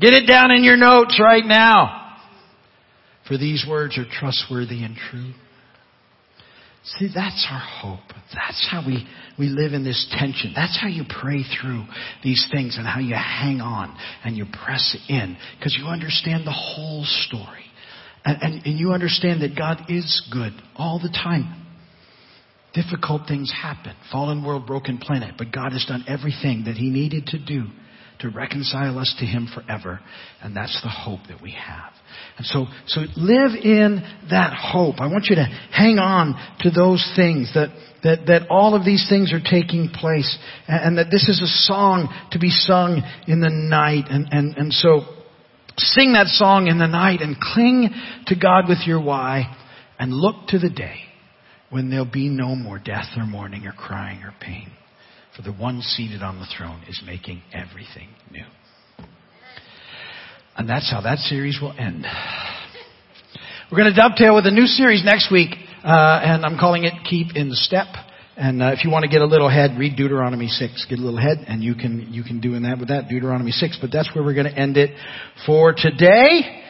Get 0.00 0.14
it 0.14 0.26
down 0.26 0.52
in 0.52 0.62
your 0.62 0.76
notes 0.76 1.20
right 1.22 1.44
now. 1.44 2.16
For 3.26 3.36
these 3.36 3.66
words 3.68 3.98
are 3.98 4.06
trustworthy 4.10 4.84
and 4.84 4.96
true. 4.96 5.32
See, 6.84 7.08
that's 7.14 7.46
our 7.50 7.60
hope. 7.60 8.14
That's 8.32 8.66
how 8.70 8.82
we, 8.86 9.06
we 9.38 9.48
live 9.48 9.74
in 9.74 9.84
this 9.84 10.08
tension. 10.18 10.52
That's 10.54 10.78
how 10.80 10.88
you 10.88 11.02
pray 11.06 11.42
through 11.42 11.84
these 12.24 12.48
things 12.50 12.78
and 12.78 12.86
how 12.86 13.00
you 13.00 13.14
hang 13.14 13.60
on 13.60 13.94
and 14.24 14.36
you 14.36 14.46
press 14.64 14.96
in 15.08 15.36
because 15.58 15.76
you 15.78 15.86
understand 15.86 16.46
the 16.46 16.52
whole 16.52 17.04
story. 17.04 17.64
And, 18.24 18.38
and, 18.40 18.66
and 18.66 18.78
you 18.78 18.92
understand 18.92 19.42
that 19.42 19.56
God 19.56 19.82
is 19.90 20.26
good 20.32 20.52
all 20.76 20.98
the 20.98 21.10
time. 21.10 21.67
Difficult 22.74 23.22
things 23.26 23.52
happen. 23.52 23.94
Fallen 24.12 24.44
world, 24.44 24.66
broken 24.66 24.98
planet. 24.98 25.34
But 25.38 25.52
God 25.52 25.72
has 25.72 25.84
done 25.86 26.04
everything 26.06 26.64
that 26.66 26.76
He 26.76 26.90
needed 26.90 27.26
to 27.28 27.38
do 27.38 27.64
to 28.20 28.28
reconcile 28.28 28.98
us 28.98 29.14
to 29.20 29.24
Him 29.24 29.48
forever. 29.52 30.00
And 30.42 30.54
that's 30.54 30.80
the 30.82 30.88
hope 30.88 31.20
that 31.28 31.40
we 31.40 31.52
have. 31.52 31.92
And 32.36 32.46
so, 32.46 32.66
so 32.86 33.00
live 33.16 33.52
in 33.62 34.02
that 34.30 34.52
hope. 34.54 34.96
I 34.98 35.06
want 35.06 35.26
you 35.30 35.36
to 35.36 35.44
hang 35.44 35.98
on 35.98 36.34
to 36.60 36.70
those 36.70 37.10
things 37.16 37.52
that, 37.54 37.68
that, 38.02 38.26
that 38.26 38.48
all 38.50 38.74
of 38.74 38.84
these 38.84 39.06
things 39.08 39.32
are 39.32 39.40
taking 39.40 39.88
place 39.88 40.38
and, 40.66 40.84
and 40.84 40.98
that 40.98 41.10
this 41.10 41.28
is 41.28 41.40
a 41.40 41.48
song 41.66 42.08
to 42.32 42.38
be 42.38 42.50
sung 42.50 43.02
in 43.26 43.40
the 43.40 43.50
night. 43.50 44.04
And, 44.10 44.28
and, 44.30 44.56
and 44.56 44.72
so 44.72 45.02
sing 45.78 46.12
that 46.12 46.26
song 46.26 46.66
in 46.66 46.78
the 46.78 46.86
night 46.86 47.22
and 47.22 47.36
cling 47.40 47.90
to 48.26 48.34
God 48.36 48.68
with 48.68 48.86
your 48.86 49.00
why 49.00 49.56
and 49.98 50.12
look 50.12 50.48
to 50.48 50.58
the 50.58 50.70
day 50.70 51.07
when 51.70 51.90
there'll 51.90 52.10
be 52.10 52.28
no 52.28 52.54
more 52.54 52.78
death 52.78 53.06
or 53.16 53.26
mourning 53.26 53.66
or 53.66 53.72
crying 53.72 54.22
or 54.22 54.34
pain. 54.40 54.70
For 55.36 55.42
the 55.42 55.52
one 55.52 55.82
seated 55.82 56.22
on 56.22 56.40
the 56.40 56.46
throne 56.56 56.82
is 56.88 57.00
making 57.04 57.42
everything 57.52 58.08
new. 58.30 58.44
And 60.56 60.68
that's 60.68 60.90
how 60.90 61.00
that 61.02 61.18
series 61.18 61.60
will 61.60 61.72
end. 61.78 62.04
We're 63.70 63.78
going 63.78 63.94
to 63.94 64.00
dovetail 64.00 64.34
with 64.34 64.46
a 64.46 64.50
new 64.50 64.66
series 64.66 65.04
next 65.04 65.30
week, 65.30 65.50
uh, 65.84 66.20
and 66.24 66.44
I'm 66.44 66.58
calling 66.58 66.84
it 66.84 66.94
Keep 67.08 67.36
in 67.36 67.50
Step. 67.52 67.86
And 68.36 68.62
uh, 68.62 68.72
if 68.72 68.84
you 68.84 68.90
want 68.90 69.02
to 69.02 69.08
get 69.08 69.20
a 69.20 69.26
little 69.26 69.50
head, 69.50 69.78
read 69.78 69.96
Deuteronomy 69.96 70.48
6. 70.48 70.86
Get 70.88 70.98
a 70.98 71.02
little 71.02 71.20
head, 71.20 71.44
and 71.46 71.62
you 71.62 71.74
can 71.74 72.12
you 72.12 72.22
can 72.22 72.40
do 72.40 72.54
in 72.54 72.62
that 72.62 72.78
with 72.78 72.88
that 72.88 73.08
Deuteronomy 73.08 73.50
6. 73.50 73.78
But 73.80 73.90
that's 73.92 74.08
where 74.14 74.24
we're 74.24 74.34
going 74.34 74.46
to 74.46 74.58
end 74.58 74.76
it 74.76 74.90
for 75.44 75.74
today. 75.76 76.62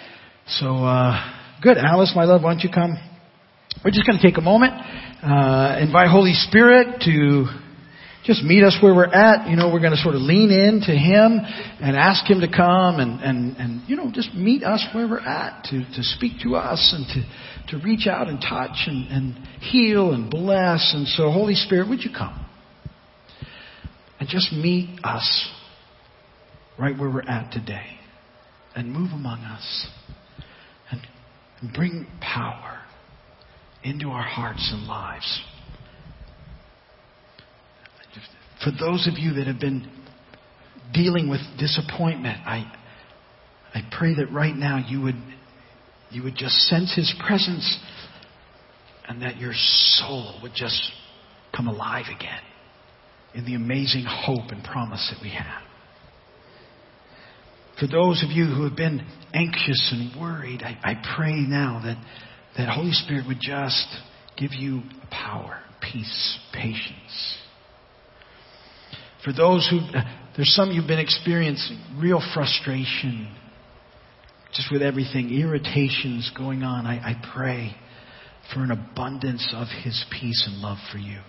So 0.49 0.77
uh, 0.77 1.35
good, 1.63 1.77
Alice, 1.79 2.13
my 2.17 2.25
love, 2.25 2.43
why 2.43 2.53
don't 2.53 2.65
you 2.65 2.71
come? 2.71 2.97
We're 3.85 3.93
just 3.93 4.07
going 4.09 4.19
to 4.19 4.27
take 4.27 4.39
a 4.39 4.43
moment, 4.43 4.73
uh, 5.23 5.79
invite 5.81 6.09
Holy 6.11 6.33
Spirit 6.35 7.01
to 7.03 7.45
just 8.25 8.43
meet 8.43 8.65
us 8.65 8.77
where 8.83 8.93
we're 8.93 9.05
at. 9.05 9.49
You 9.49 9.55
know, 9.55 9.71
we're 9.73 9.79
going 9.79 9.93
to 9.93 10.03
sort 10.03 10.17
of 10.17 10.21
lean 10.23 10.51
in 10.51 10.81
to 10.81 10.93
Him 10.93 11.39
and 11.81 11.97
ask 11.97 12.29
Him 12.29 12.41
to 12.41 12.49
come 12.49 12.99
and, 12.99 13.21
and, 13.21 13.57
and 13.57 13.89
you 13.89 13.95
know, 13.95 14.11
just 14.13 14.35
meet 14.35 14.65
us 14.65 14.85
where 14.93 15.07
we're 15.07 15.21
at 15.21 15.63
to, 15.67 15.85
to 15.95 16.03
speak 16.03 16.43
to 16.43 16.57
us 16.57 16.93
and 16.93 17.07
to, 17.71 17.79
to 17.79 17.85
reach 17.85 18.09
out 18.09 18.27
and 18.27 18.41
touch 18.41 18.89
and, 18.89 19.07
and 19.13 19.47
heal 19.61 20.13
and 20.13 20.29
bless. 20.29 20.93
And 20.93 21.07
so, 21.07 21.31
Holy 21.31 21.55
Spirit, 21.55 21.89
would 21.89 22.03
you 22.03 22.11
come? 22.11 22.45
And 24.19 24.29
just 24.29 24.53
meet 24.53 24.99
us 25.05 25.49
right 26.81 26.99
where 26.99 27.11
we're 27.11 27.23
at 27.23 27.53
today 27.53 27.87
and 28.75 28.93
move 28.93 29.13
among 29.13 29.39
us 29.41 29.87
and, 30.91 31.01
and 31.61 31.73
bring 31.73 32.09
power 32.21 32.81
into 33.85 34.09
our 34.09 34.23
hearts 34.23 34.71
and 34.73 34.87
lives. 34.87 35.43
For 38.65 38.73
those 38.73 39.07
of 39.07 39.19
you 39.19 39.35
that 39.35 39.47
have 39.47 39.61
been 39.61 39.89
dealing 40.93 41.29
with 41.29 41.41
disappointment, 41.59 42.39
I, 42.45 42.71
I 43.73 43.81
pray 43.97 44.15
that 44.17 44.33
right 44.33 44.55
now 44.55 44.85
you 44.87 45.01
would, 45.03 45.15
you 46.11 46.25
would 46.25 46.35
just 46.35 46.55
sense 46.69 46.95
His 46.95 47.15
presence 47.25 47.79
and 49.09 49.23
that 49.23 49.39
your 49.39 49.53
soul 49.55 50.41
would 50.43 50.53
just 50.55 50.93
come 51.55 51.69
alive 51.69 52.07
again 52.15 52.41
in 53.35 53.45
the 53.45 53.55
amazing 53.55 54.05
hope 54.07 54.51
and 54.51 54.63
promise 54.65 55.13
that 55.15 55.23
we 55.23 55.31
have. 55.31 55.63
For 57.79 57.87
those 57.87 58.25
of 58.25 58.31
you 58.31 58.47
who 58.47 58.65
have 58.65 58.77
been 58.77 59.07
anxious 59.33 59.93
and 59.93 60.21
worried, 60.21 60.63
I, 60.63 60.79
I 60.83 61.17
pray 61.17 61.35
now 61.35 61.81
that 61.85 61.97
that 62.59 62.69
Holy 62.69 62.93
Spirit 62.93 63.27
would 63.27 63.41
just 63.41 63.87
give 64.37 64.53
you 64.53 64.83
power, 65.11 65.61
peace, 65.81 66.39
patience. 66.53 67.39
For 69.25 69.33
those 69.33 69.67
who, 69.71 69.79
uh, 69.79 70.03
there's 70.37 70.53
some 70.55 70.73
you've 70.73 70.89
been 70.89 70.99
experiencing 70.99 71.79
real 71.99 72.21
frustration, 72.35 73.33
just 74.53 74.73
with 74.73 74.83
everything, 74.83 75.31
irritations 75.31 76.31
going 76.37 76.65
on. 76.65 76.85
I, 76.85 76.97
I 76.97 77.33
pray 77.33 77.77
for 78.53 78.65
an 78.65 78.73
abundance 78.73 79.53
of 79.55 79.69
His 79.85 80.05
peace 80.11 80.49
and 80.51 80.61
love 80.61 80.79
for 80.91 80.99
you. 80.99 81.21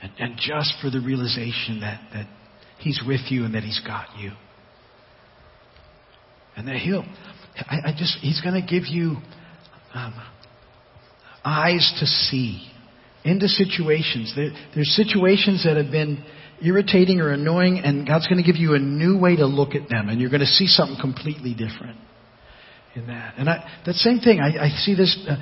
And, 0.00 0.12
and 0.18 0.36
just 0.36 0.74
for 0.80 0.88
the 0.90 1.00
realization 1.00 1.80
that, 1.80 2.00
that 2.14 2.28
He's 2.78 3.00
with 3.06 3.30
you 3.30 3.44
and 3.44 3.54
that 3.54 3.62
He's 3.62 3.80
got 3.86 4.06
you. 4.18 4.32
And 6.56 6.66
that 6.66 6.76
He'll, 6.76 7.04
I, 7.56 7.90
I 7.90 7.94
just, 7.96 8.18
He's 8.20 8.40
going 8.40 8.54
to 8.54 8.66
give 8.66 8.86
you 8.86 9.16
um, 9.94 10.14
eyes 11.44 11.94
to 12.00 12.06
see 12.06 12.68
into 13.24 13.48
situations. 13.48 14.32
There, 14.34 14.50
there's 14.74 14.94
situations 14.94 15.64
that 15.64 15.76
have 15.76 15.90
been 15.90 16.24
irritating 16.64 17.20
or 17.20 17.30
annoying, 17.30 17.80
and 17.84 18.06
God's 18.06 18.26
going 18.26 18.42
to 18.42 18.46
give 18.46 18.60
you 18.60 18.74
a 18.74 18.78
new 18.78 19.18
way 19.18 19.36
to 19.36 19.46
look 19.46 19.74
at 19.74 19.88
them, 19.88 20.08
and 20.08 20.20
you're 20.20 20.30
going 20.30 20.40
to 20.40 20.46
see 20.46 20.66
something 20.66 20.98
completely 21.00 21.54
different 21.54 21.98
in 22.94 23.06
that. 23.06 23.34
And 23.36 23.48
I, 23.48 23.68
that 23.86 23.94
same 23.94 24.18
thing, 24.20 24.40
I, 24.40 24.66
I 24.66 24.68
see 24.78 24.94
this. 24.94 25.16
Uh, 25.28 25.36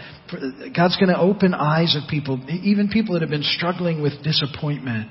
God's 0.74 0.96
going 0.96 1.08
to 1.08 1.18
open 1.18 1.54
eyes 1.54 1.96
of 1.96 2.08
people, 2.08 2.40
even 2.48 2.88
people 2.88 3.14
that 3.14 3.22
have 3.22 3.30
been 3.30 3.42
struggling 3.42 4.02
with 4.02 4.22
disappointment, 4.22 5.10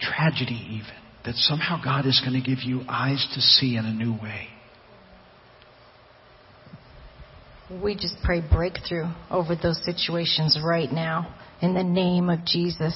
tragedy, 0.00 0.60
even. 0.70 0.92
That 1.24 1.34
somehow 1.36 1.82
God 1.82 2.06
is 2.06 2.20
going 2.20 2.40
to 2.40 2.46
give 2.46 2.62
you 2.62 2.82
eyes 2.86 3.26
to 3.34 3.40
see 3.40 3.76
in 3.76 3.86
a 3.86 3.92
new 3.92 4.12
way. 4.12 4.48
We 7.82 7.94
just 7.94 8.16
pray 8.22 8.40
breakthrough 8.40 9.06
over 9.30 9.56
those 9.56 9.82
situations 9.84 10.58
right 10.64 10.90
now 10.90 11.34
in 11.60 11.74
the 11.74 11.82
name 11.82 12.28
of 12.28 12.44
Jesus, 12.44 12.94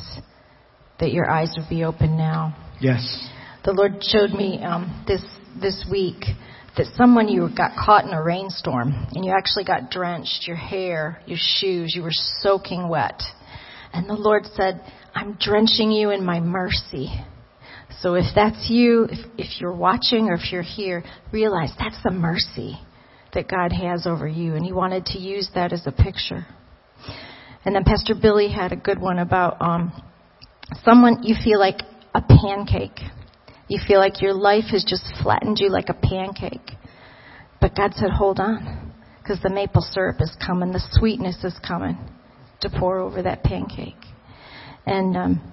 that 1.00 1.12
your 1.12 1.28
eyes 1.28 1.54
would 1.56 1.68
be 1.68 1.84
open 1.84 2.16
now. 2.16 2.56
Yes. 2.80 3.28
The 3.64 3.72
Lord 3.72 4.02
showed 4.02 4.30
me 4.30 4.62
um, 4.62 5.04
this 5.06 5.22
this 5.60 5.86
week 5.90 6.24
that 6.76 6.86
someone 6.94 7.28
you 7.28 7.48
got 7.56 7.72
caught 7.76 8.04
in 8.04 8.12
a 8.12 8.22
rainstorm 8.22 8.92
and 9.12 9.24
you 9.24 9.32
actually 9.32 9.64
got 9.64 9.90
drenched, 9.90 10.46
your 10.46 10.56
hair, 10.56 11.20
your 11.26 11.38
shoes, 11.40 11.92
you 11.96 12.02
were 12.02 12.12
soaking 12.12 12.88
wet. 12.88 13.20
And 13.92 14.08
the 14.08 14.14
Lord 14.14 14.44
said, 14.54 14.80
I'm 15.14 15.36
drenching 15.40 15.90
you 15.90 16.10
in 16.10 16.24
my 16.24 16.40
mercy. 16.40 17.12
So 18.00 18.14
if 18.14 18.26
that's 18.34 18.70
you, 18.70 19.08
if, 19.10 19.26
if 19.38 19.60
you're 19.60 19.74
watching 19.74 20.28
or 20.28 20.34
if 20.34 20.52
you're 20.52 20.62
here, 20.62 21.02
realize 21.32 21.72
that's 21.78 22.00
the 22.04 22.12
mercy 22.12 22.78
that 23.34 23.48
God 23.48 23.72
has 23.72 24.06
over 24.06 24.26
you. 24.26 24.54
And 24.54 24.64
he 24.64 24.72
wanted 24.72 25.06
to 25.06 25.18
use 25.18 25.50
that 25.54 25.72
as 25.72 25.86
a 25.86 25.92
picture. 25.92 26.46
And 27.64 27.74
then 27.74 27.84
Pastor 27.84 28.14
Billy 28.20 28.50
had 28.50 28.72
a 28.72 28.76
good 28.76 29.00
one 29.00 29.18
about 29.18 29.60
um, 29.60 29.92
someone 30.84 31.22
you 31.22 31.34
feel 31.42 31.58
like 31.58 31.80
a 32.14 32.22
pancake. 32.22 33.00
You 33.68 33.78
feel 33.86 33.98
like 33.98 34.22
your 34.22 34.32
life 34.32 34.70
has 34.70 34.84
just 34.84 35.04
flattened 35.22 35.58
you 35.60 35.70
like 35.70 35.88
a 35.88 35.94
pancake. 35.94 36.70
But 37.60 37.76
God 37.76 37.92
said, 37.94 38.10
hold 38.10 38.38
on, 38.40 38.92
because 39.20 39.42
the 39.42 39.50
maple 39.50 39.82
syrup 39.82 40.16
is 40.20 40.34
coming, 40.44 40.72
the 40.72 40.82
sweetness 40.92 41.44
is 41.44 41.54
coming 41.66 41.98
to 42.60 42.70
pour 42.70 42.98
over 42.98 43.22
that 43.22 43.42
pancake. 43.42 43.94
And 44.86 45.16
um, 45.16 45.52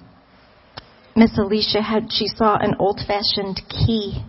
Miss 1.15 1.38
Alicia 1.38 1.81
had, 1.81 2.07
she 2.09 2.27
saw 2.27 2.57
an 2.57 2.75
old 2.79 3.01
fashioned 3.05 3.61
key 3.69 4.23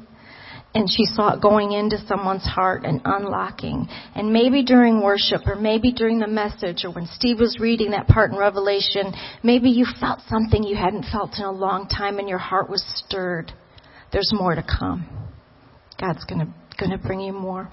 and 0.77 0.91
she 0.91 1.07
saw 1.07 1.33
it 1.33 1.41
going 1.41 1.73
into 1.73 1.97
someone's 2.07 2.45
heart 2.45 2.85
and 2.85 3.01
unlocking. 3.07 3.89
And 4.15 4.31
maybe 4.31 4.63
during 4.63 5.03
worship 5.03 5.47
or 5.47 5.57
maybe 5.57 5.91
during 5.91 6.19
the 6.19 6.27
message 6.27 6.85
or 6.85 6.93
when 6.93 7.07
Steve 7.15 7.41
was 7.41 7.57
reading 7.59 7.93
that 7.93 8.09
part 8.09 8.31
in 8.31 8.37
Revelation, 8.37 9.15
maybe 9.43 9.71
you 9.71 9.87
felt 9.99 10.21
something 10.29 10.63
you 10.63 10.77
hadn't 10.77 11.07
felt 11.11 11.39
in 11.39 11.45
a 11.45 11.51
long 11.51 11.89
time 11.89 12.19
and 12.19 12.29
your 12.29 12.37
heart 12.37 12.69
was 12.69 12.85
stirred. 12.95 13.53
There's 14.13 14.31
more 14.35 14.55
to 14.55 14.63
come. 14.63 15.09
God's 15.99 16.27
gonna, 16.27 16.55
gonna 16.79 16.99
bring 16.99 17.21
you 17.21 17.33
more. 17.33 17.71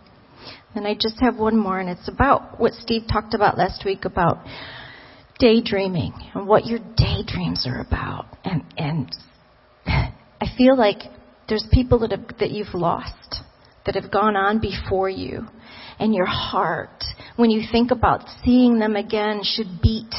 And 0.73 0.87
I 0.87 0.93
just 0.93 1.19
have 1.19 1.35
one 1.35 1.57
more 1.57 1.79
and 1.79 1.89
it's 1.89 2.07
about 2.07 2.57
what 2.57 2.71
Steve 2.71 3.01
talked 3.11 3.33
about 3.33 3.57
last 3.57 3.83
week 3.83 4.05
about 4.05 4.45
daydreaming 5.39 6.13
and 6.35 6.47
what 6.47 6.65
your 6.65 6.79
daydreams 6.95 7.67
are 7.67 7.81
about. 7.81 8.27
And, 8.45 8.63
and 8.77 9.13
I 9.85 10.45
feel 10.57 10.77
like 10.77 10.99
there's 11.47 11.65
people 11.71 11.99
that, 11.99 12.11
have, 12.11 12.27
that 12.39 12.51
you've 12.51 12.73
lost, 12.73 13.41
that 13.85 13.95
have 13.95 14.11
gone 14.11 14.35
on 14.35 14.59
before 14.59 15.09
you. 15.09 15.47
And 15.99 16.13
your 16.13 16.25
heart, 16.25 17.03
when 17.35 17.49
you 17.49 17.63
think 17.71 17.91
about 17.91 18.27
seeing 18.43 18.79
them 18.79 18.95
again, 18.95 19.41
should 19.43 19.81
beat 19.81 20.13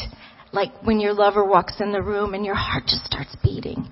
like 0.54 0.70
when 0.84 1.00
your 1.00 1.12
lover 1.12 1.44
walks 1.44 1.80
in 1.80 1.92
the 1.92 2.00
room 2.00 2.32
and 2.32 2.44
your 2.44 2.54
heart 2.54 2.84
just 2.87 3.04
starts 3.04 3.37
beating. 3.42 3.88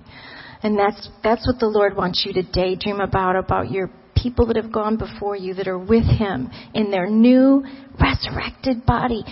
And 0.63 0.79
that's, 0.79 1.09
that's 1.23 1.45
what 1.45 1.59
the 1.59 1.67
Lord 1.67 1.95
wants 1.95 2.25
you 2.25 2.33
to 2.33 2.41
daydream 2.41 3.01
about, 3.01 3.35
about 3.35 3.69
your 3.69 3.91
people 4.15 4.45
that 4.47 4.55
have 4.55 4.71
gone 4.71 4.95
before 4.97 5.35
you 5.35 5.53
that 5.55 5.67
are 5.67 5.77
with 5.77 6.05
Him 6.05 6.49
in 6.73 6.89
their 6.89 7.09
new 7.09 7.65
resurrected 7.99 8.85
body. 8.85 9.25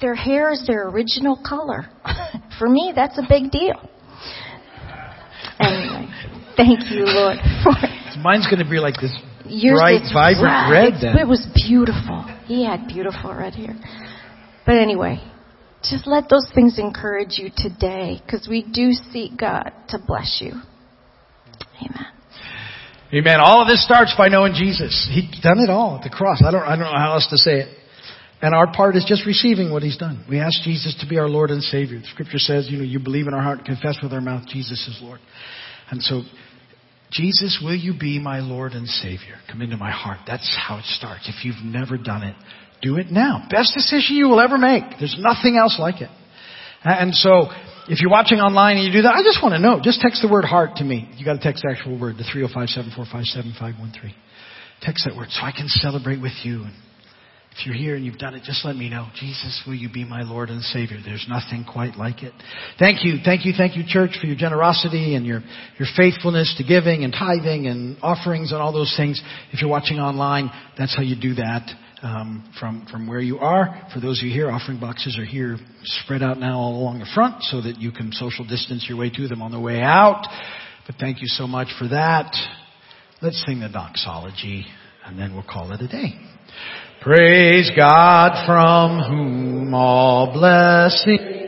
Their 0.00 0.16
hair 0.16 0.50
is 0.50 0.64
their 0.66 0.88
original 0.88 1.40
color. 1.48 1.88
For 2.58 2.68
me, 2.68 2.92
that's 2.94 3.16
a 3.16 3.22
big 3.28 3.52
deal. 3.52 3.88
Anyway. 5.60 6.01
Thank 6.56 6.90
you, 6.90 7.04
Lord. 7.06 7.38
For 7.64 7.72
Mine's 8.20 8.46
going 8.46 8.62
to 8.62 8.68
be 8.68 8.78
like 8.78 8.96
this 9.00 9.16
Yours 9.46 9.78
bright, 9.78 10.02
vibrant 10.12 10.70
red. 10.70 10.92
Then. 11.00 11.18
It 11.18 11.26
was 11.26 11.46
beautiful. 11.54 12.24
He 12.46 12.64
had 12.64 12.86
beautiful 12.86 13.34
red 13.34 13.54
hair. 13.54 13.74
But 14.64 14.76
anyway, 14.76 15.20
just 15.82 16.06
let 16.06 16.28
those 16.28 16.48
things 16.54 16.78
encourage 16.78 17.38
you 17.38 17.50
today, 17.54 18.20
because 18.24 18.46
we 18.48 18.62
do 18.62 18.92
seek 18.92 19.36
God 19.36 19.72
to 19.88 19.98
bless 20.06 20.38
you. 20.40 20.52
Amen. 21.80 22.06
Amen. 23.12 23.40
All 23.40 23.60
of 23.60 23.68
this 23.68 23.84
starts 23.84 24.14
by 24.16 24.28
knowing 24.28 24.54
Jesus. 24.54 25.08
He's 25.12 25.40
done 25.42 25.58
it 25.58 25.68
all 25.68 25.96
at 25.96 26.04
the 26.04 26.10
cross. 26.10 26.42
I 26.46 26.50
don't, 26.50 26.62
I 26.62 26.76
don't 26.76 26.90
know 26.92 26.98
how 26.98 27.14
else 27.14 27.28
to 27.30 27.36
say 27.36 27.60
it. 27.60 27.78
And 28.40 28.54
our 28.54 28.72
part 28.72 28.96
is 28.96 29.04
just 29.06 29.26
receiving 29.26 29.70
what 29.70 29.82
He's 29.82 29.98
done. 29.98 30.24
We 30.28 30.40
ask 30.40 30.62
Jesus 30.62 30.96
to 31.00 31.06
be 31.06 31.18
our 31.18 31.28
Lord 31.28 31.50
and 31.50 31.62
Savior. 31.62 32.00
The 32.00 32.06
Scripture 32.06 32.38
says, 32.38 32.68
you 32.70 32.78
know, 32.78 32.84
you 32.84 32.98
believe 32.98 33.26
in 33.26 33.34
our 33.34 33.42
heart, 33.42 33.64
confess 33.64 33.98
with 34.02 34.12
our 34.12 34.20
mouth, 34.20 34.48
Jesus 34.48 34.88
is 34.88 34.98
Lord. 35.02 35.20
And 35.92 36.02
so, 36.02 36.22
Jesus, 37.12 37.60
will 37.62 37.76
you 37.76 37.92
be 37.92 38.18
my 38.18 38.40
Lord 38.40 38.72
and 38.72 38.88
Savior? 38.88 39.36
Come 39.50 39.60
into 39.60 39.76
my 39.76 39.90
heart. 39.90 40.20
That's 40.26 40.56
how 40.58 40.78
it 40.78 40.84
starts. 40.86 41.28
If 41.28 41.44
you've 41.44 41.62
never 41.62 41.98
done 41.98 42.22
it, 42.22 42.34
do 42.80 42.96
it 42.96 43.10
now. 43.10 43.46
Best 43.50 43.74
decision 43.74 44.16
you 44.16 44.28
will 44.28 44.40
ever 44.40 44.56
make. 44.56 44.84
There's 44.98 45.16
nothing 45.20 45.58
else 45.58 45.76
like 45.78 46.00
it. 46.00 46.08
And 46.82 47.14
so, 47.14 47.50
if 47.88 48.00
you're 48.00 48.10
watching 48.10 48.38
online 48.38 48.78
and 48.78 48.86
you 48.86 48.92
do 48.92 49.02
that, 49.02 49.14
I 49.14 49.22
just 49.22 49.42
want 49.42 49.52
to 49.54 49.60
know. 49.60 49.80
Just 49.82 50.00
text 50.00 50.22
the 50.22 50.32
word 50.32 50.46
heart 50.46 50.76
to 50.76 50.84
me. 50.84 51.12
You 51.16 51.26
got 51.26 51.34
to 51.34 51.42
text 51.42 51.62
the 51.62 51.70
actual 51.70 52.00
word 52.00 52.16
to 52.16 52.24
305-745-7513. 52.24 54.14
Text 54.80 55.04
that 55.04 55.14
word 55.14 55.28
so 55.30 55.42
I 55.42 55.52
can 55.52 55.68
celebrate 55.68 56.22
with 56.22 56.32
you 56.42 56.64
if 57.54 57.66
you're 57.66 57.74
here 57.74 57.96
and 57.96 58.04
you've 58.04 58.18
done 58.18 58.34
it, 58.34 58.42
just 58.44 58.64
let 58.64 58.76
me 58.76 58.88
know. 58.88 59.08
Jesus, 59.20 59.62
will 59.66 59.74
you 59.74 59.90
be 59.92 60.04
my 60.04 60.22
Lord 60.22 60.48
and 60.48 60.62
Savior? 60.62 60.98
There's 61.04 61.26
nothing 61.28 61.64
quite 61.70 61.96
like 61.96 62.22
it. 62.22 62.32
Thank 62.78 63.04
you, 63.04 63.18
thank 63.24 63.44
you, 63.44 63.52
thank 63.56 63.76
you, 63.76 63.82
church, 63.86 64.12
for 64.20 64.26
your 64.26 64.36
generosity 64.36 65.14
and 65.14 65.26
your, 65.26 65.40
your 65.78 65.88
faithfulness 65.96 66.54
to 66.56 66.64
giving 66.64 67.04
and 67.04 67.12
tithing 67.12 67.66
and 67.66 67.98
offerings 68.02 68.52
and 68.52 68.62
all 68.62 68.72
those 68.72 68.94
things. 68.96 69.22
If 69.52 69.60
you're 69.60 69.70
watching 69.70 69.98
online, 69.98 70.50
that's 70.78 70.96
how 70.96 71.02
you 71.02 71.16
do 71.20 71.34
that. 71.34 71.68
Um, 72.02 72.52
from 72.58 72.84
from 72.90 73.06
where 73.06 73.20
you 73.20 73.38
are. 73.38 73.88
For 73.94 74.00
those 74.00 74.18
of 74.20 74.26
you 74.26 74.32
here, 74.32 74.50
offering 74.50 74.80
boxes 74.80 75.16
are 75.20 75.24
here, 75.24 75.56
spread 75.84 76.20
out 76.20 76.36
now 76.36 76.58
all 76.58 76.80
along 76.80 76.98
the 76.98 77.06
front, 77.14 77.44
so 77.44 77.62
that 77.62 77.78
you 77.78 77.92
can 77.92 78.10
social 78.10 78.44
distance 78.44 78.86
your 78.88 78.98
way 78.98 79.08
to 79.08 79.28
them 79.28 79.40
on 79.40 79.52
the 79.52 79.60
way 79.60 79.80
out. 79.80 80.26
But 80.84 80.96
thank 80.98 81.22
you 81.22 81.28
so 81.28 81.46
much 81.46 81.68
for 81.78 81.86
that. 81.86 82.34
Let's 83.20 83.40
sing 83.46 83.60
the 83.60 83.68
doxology, 83.68 84.66
and 85.06 85.18
then 85.18 85.34
we'll 85.34 85.42
call 85.42 85.72
it 85.72 85.80
a 85.80 85.88
day. 85.88 86.18
Praise 87.00 87.70
God 87.76 88.46
from 88.46 89.00
whom 89.10 89.74
all 89.74 90.32
blessings 90.32 91.41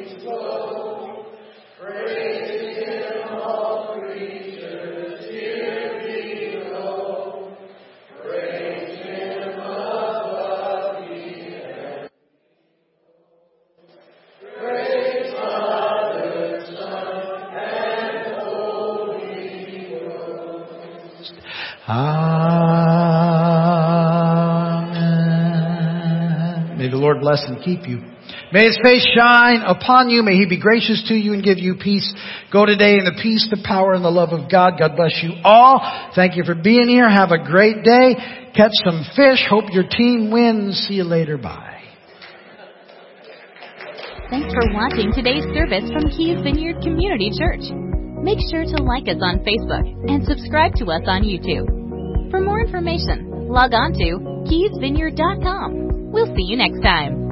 bless 27.34 27.48
and 27.48 27.62
keep 27.64 27.88
you. 27.88 27.98
May 28.52 28.66
His 28.66 28.78
face 28.82 29.06
shine 29.16 29.60
upon 29.62 30.08
you. 30.08 30.22
May 30.22 30.36
He 30.36 30.46
be 30.46 30.60
gracious 30.60 31.04
to 31.08 31.14
you 31.14 31.32
and 31.32 31.42
give 31.42 31.58
you 31.58 31.74
peace. 31.74 32.06
Go 32.52 32.66
today 32.66 32.94
in 32.98 33.04
the 33.04 33.18
peace, 33.22 33.46
the 33.50 33.62
power, 33.64 33.92
and 33.92 34.04
the 34.04 34.10
love 34.10 34.30
of 34.30 34.50
God. 34.50 34.74
God 34.78 34.96
bless 34.96 35.18
you 35.22 35.34
all. 35.42 35.80
Thank 36.14 36.36
you 36.36 36.44
for 36.44 36.54
being 36.54 36.88
here. 36.88 37.08
Have 37.08 37.30
a 37.30 37.42
great 37.42 37.82
day. 37.82 38.16
Catch 38.54 38.72
some 38.84 39.04
fish. 39.16 39.44
Hope 39.48 39.64
your 39.72 39.84
team 39.88 40.30
wins. 40.30 40.86
See 40.88 40.94
you 40.94 41.04
later. 41.04 41.36
Bye. 41.36 41.82
Thanks 44.30 44.52
for 44.54 44.64
watching 44.72 45.12
today's 45.14 45.44
service 45.54 45.84
from 45.92 46.10
Keys 46.10 46.40
Vineyard 46.42 46.82
Community 46.82 47.30
Church. 47.36 47.70
Make 48.24 48.38
sure 48.50 48.64
to 48.64 48.82
like 48.82 49.06
us 49.06 49.20
on 49.20 49.44
Facebook 49.44 49.84
and 50.08 50.24
subscribe 50.24 50.72
to 50.76 50.86
us 50.86 51.02
on 51.06 51.22
YouTube. 51.22 51.68
For 52.30 52.40
more 52.40 52.60
information, 52.60 53.48
log 53.48 53.74
on 53.74 53.92
to 53.92 54.18
keysvineyard.com. 54.48 56.10
We'll 56.10 56.34
see 56.34 56.46
you 56.46 56.56
next 56.56 56.80
time. 56.80 57.23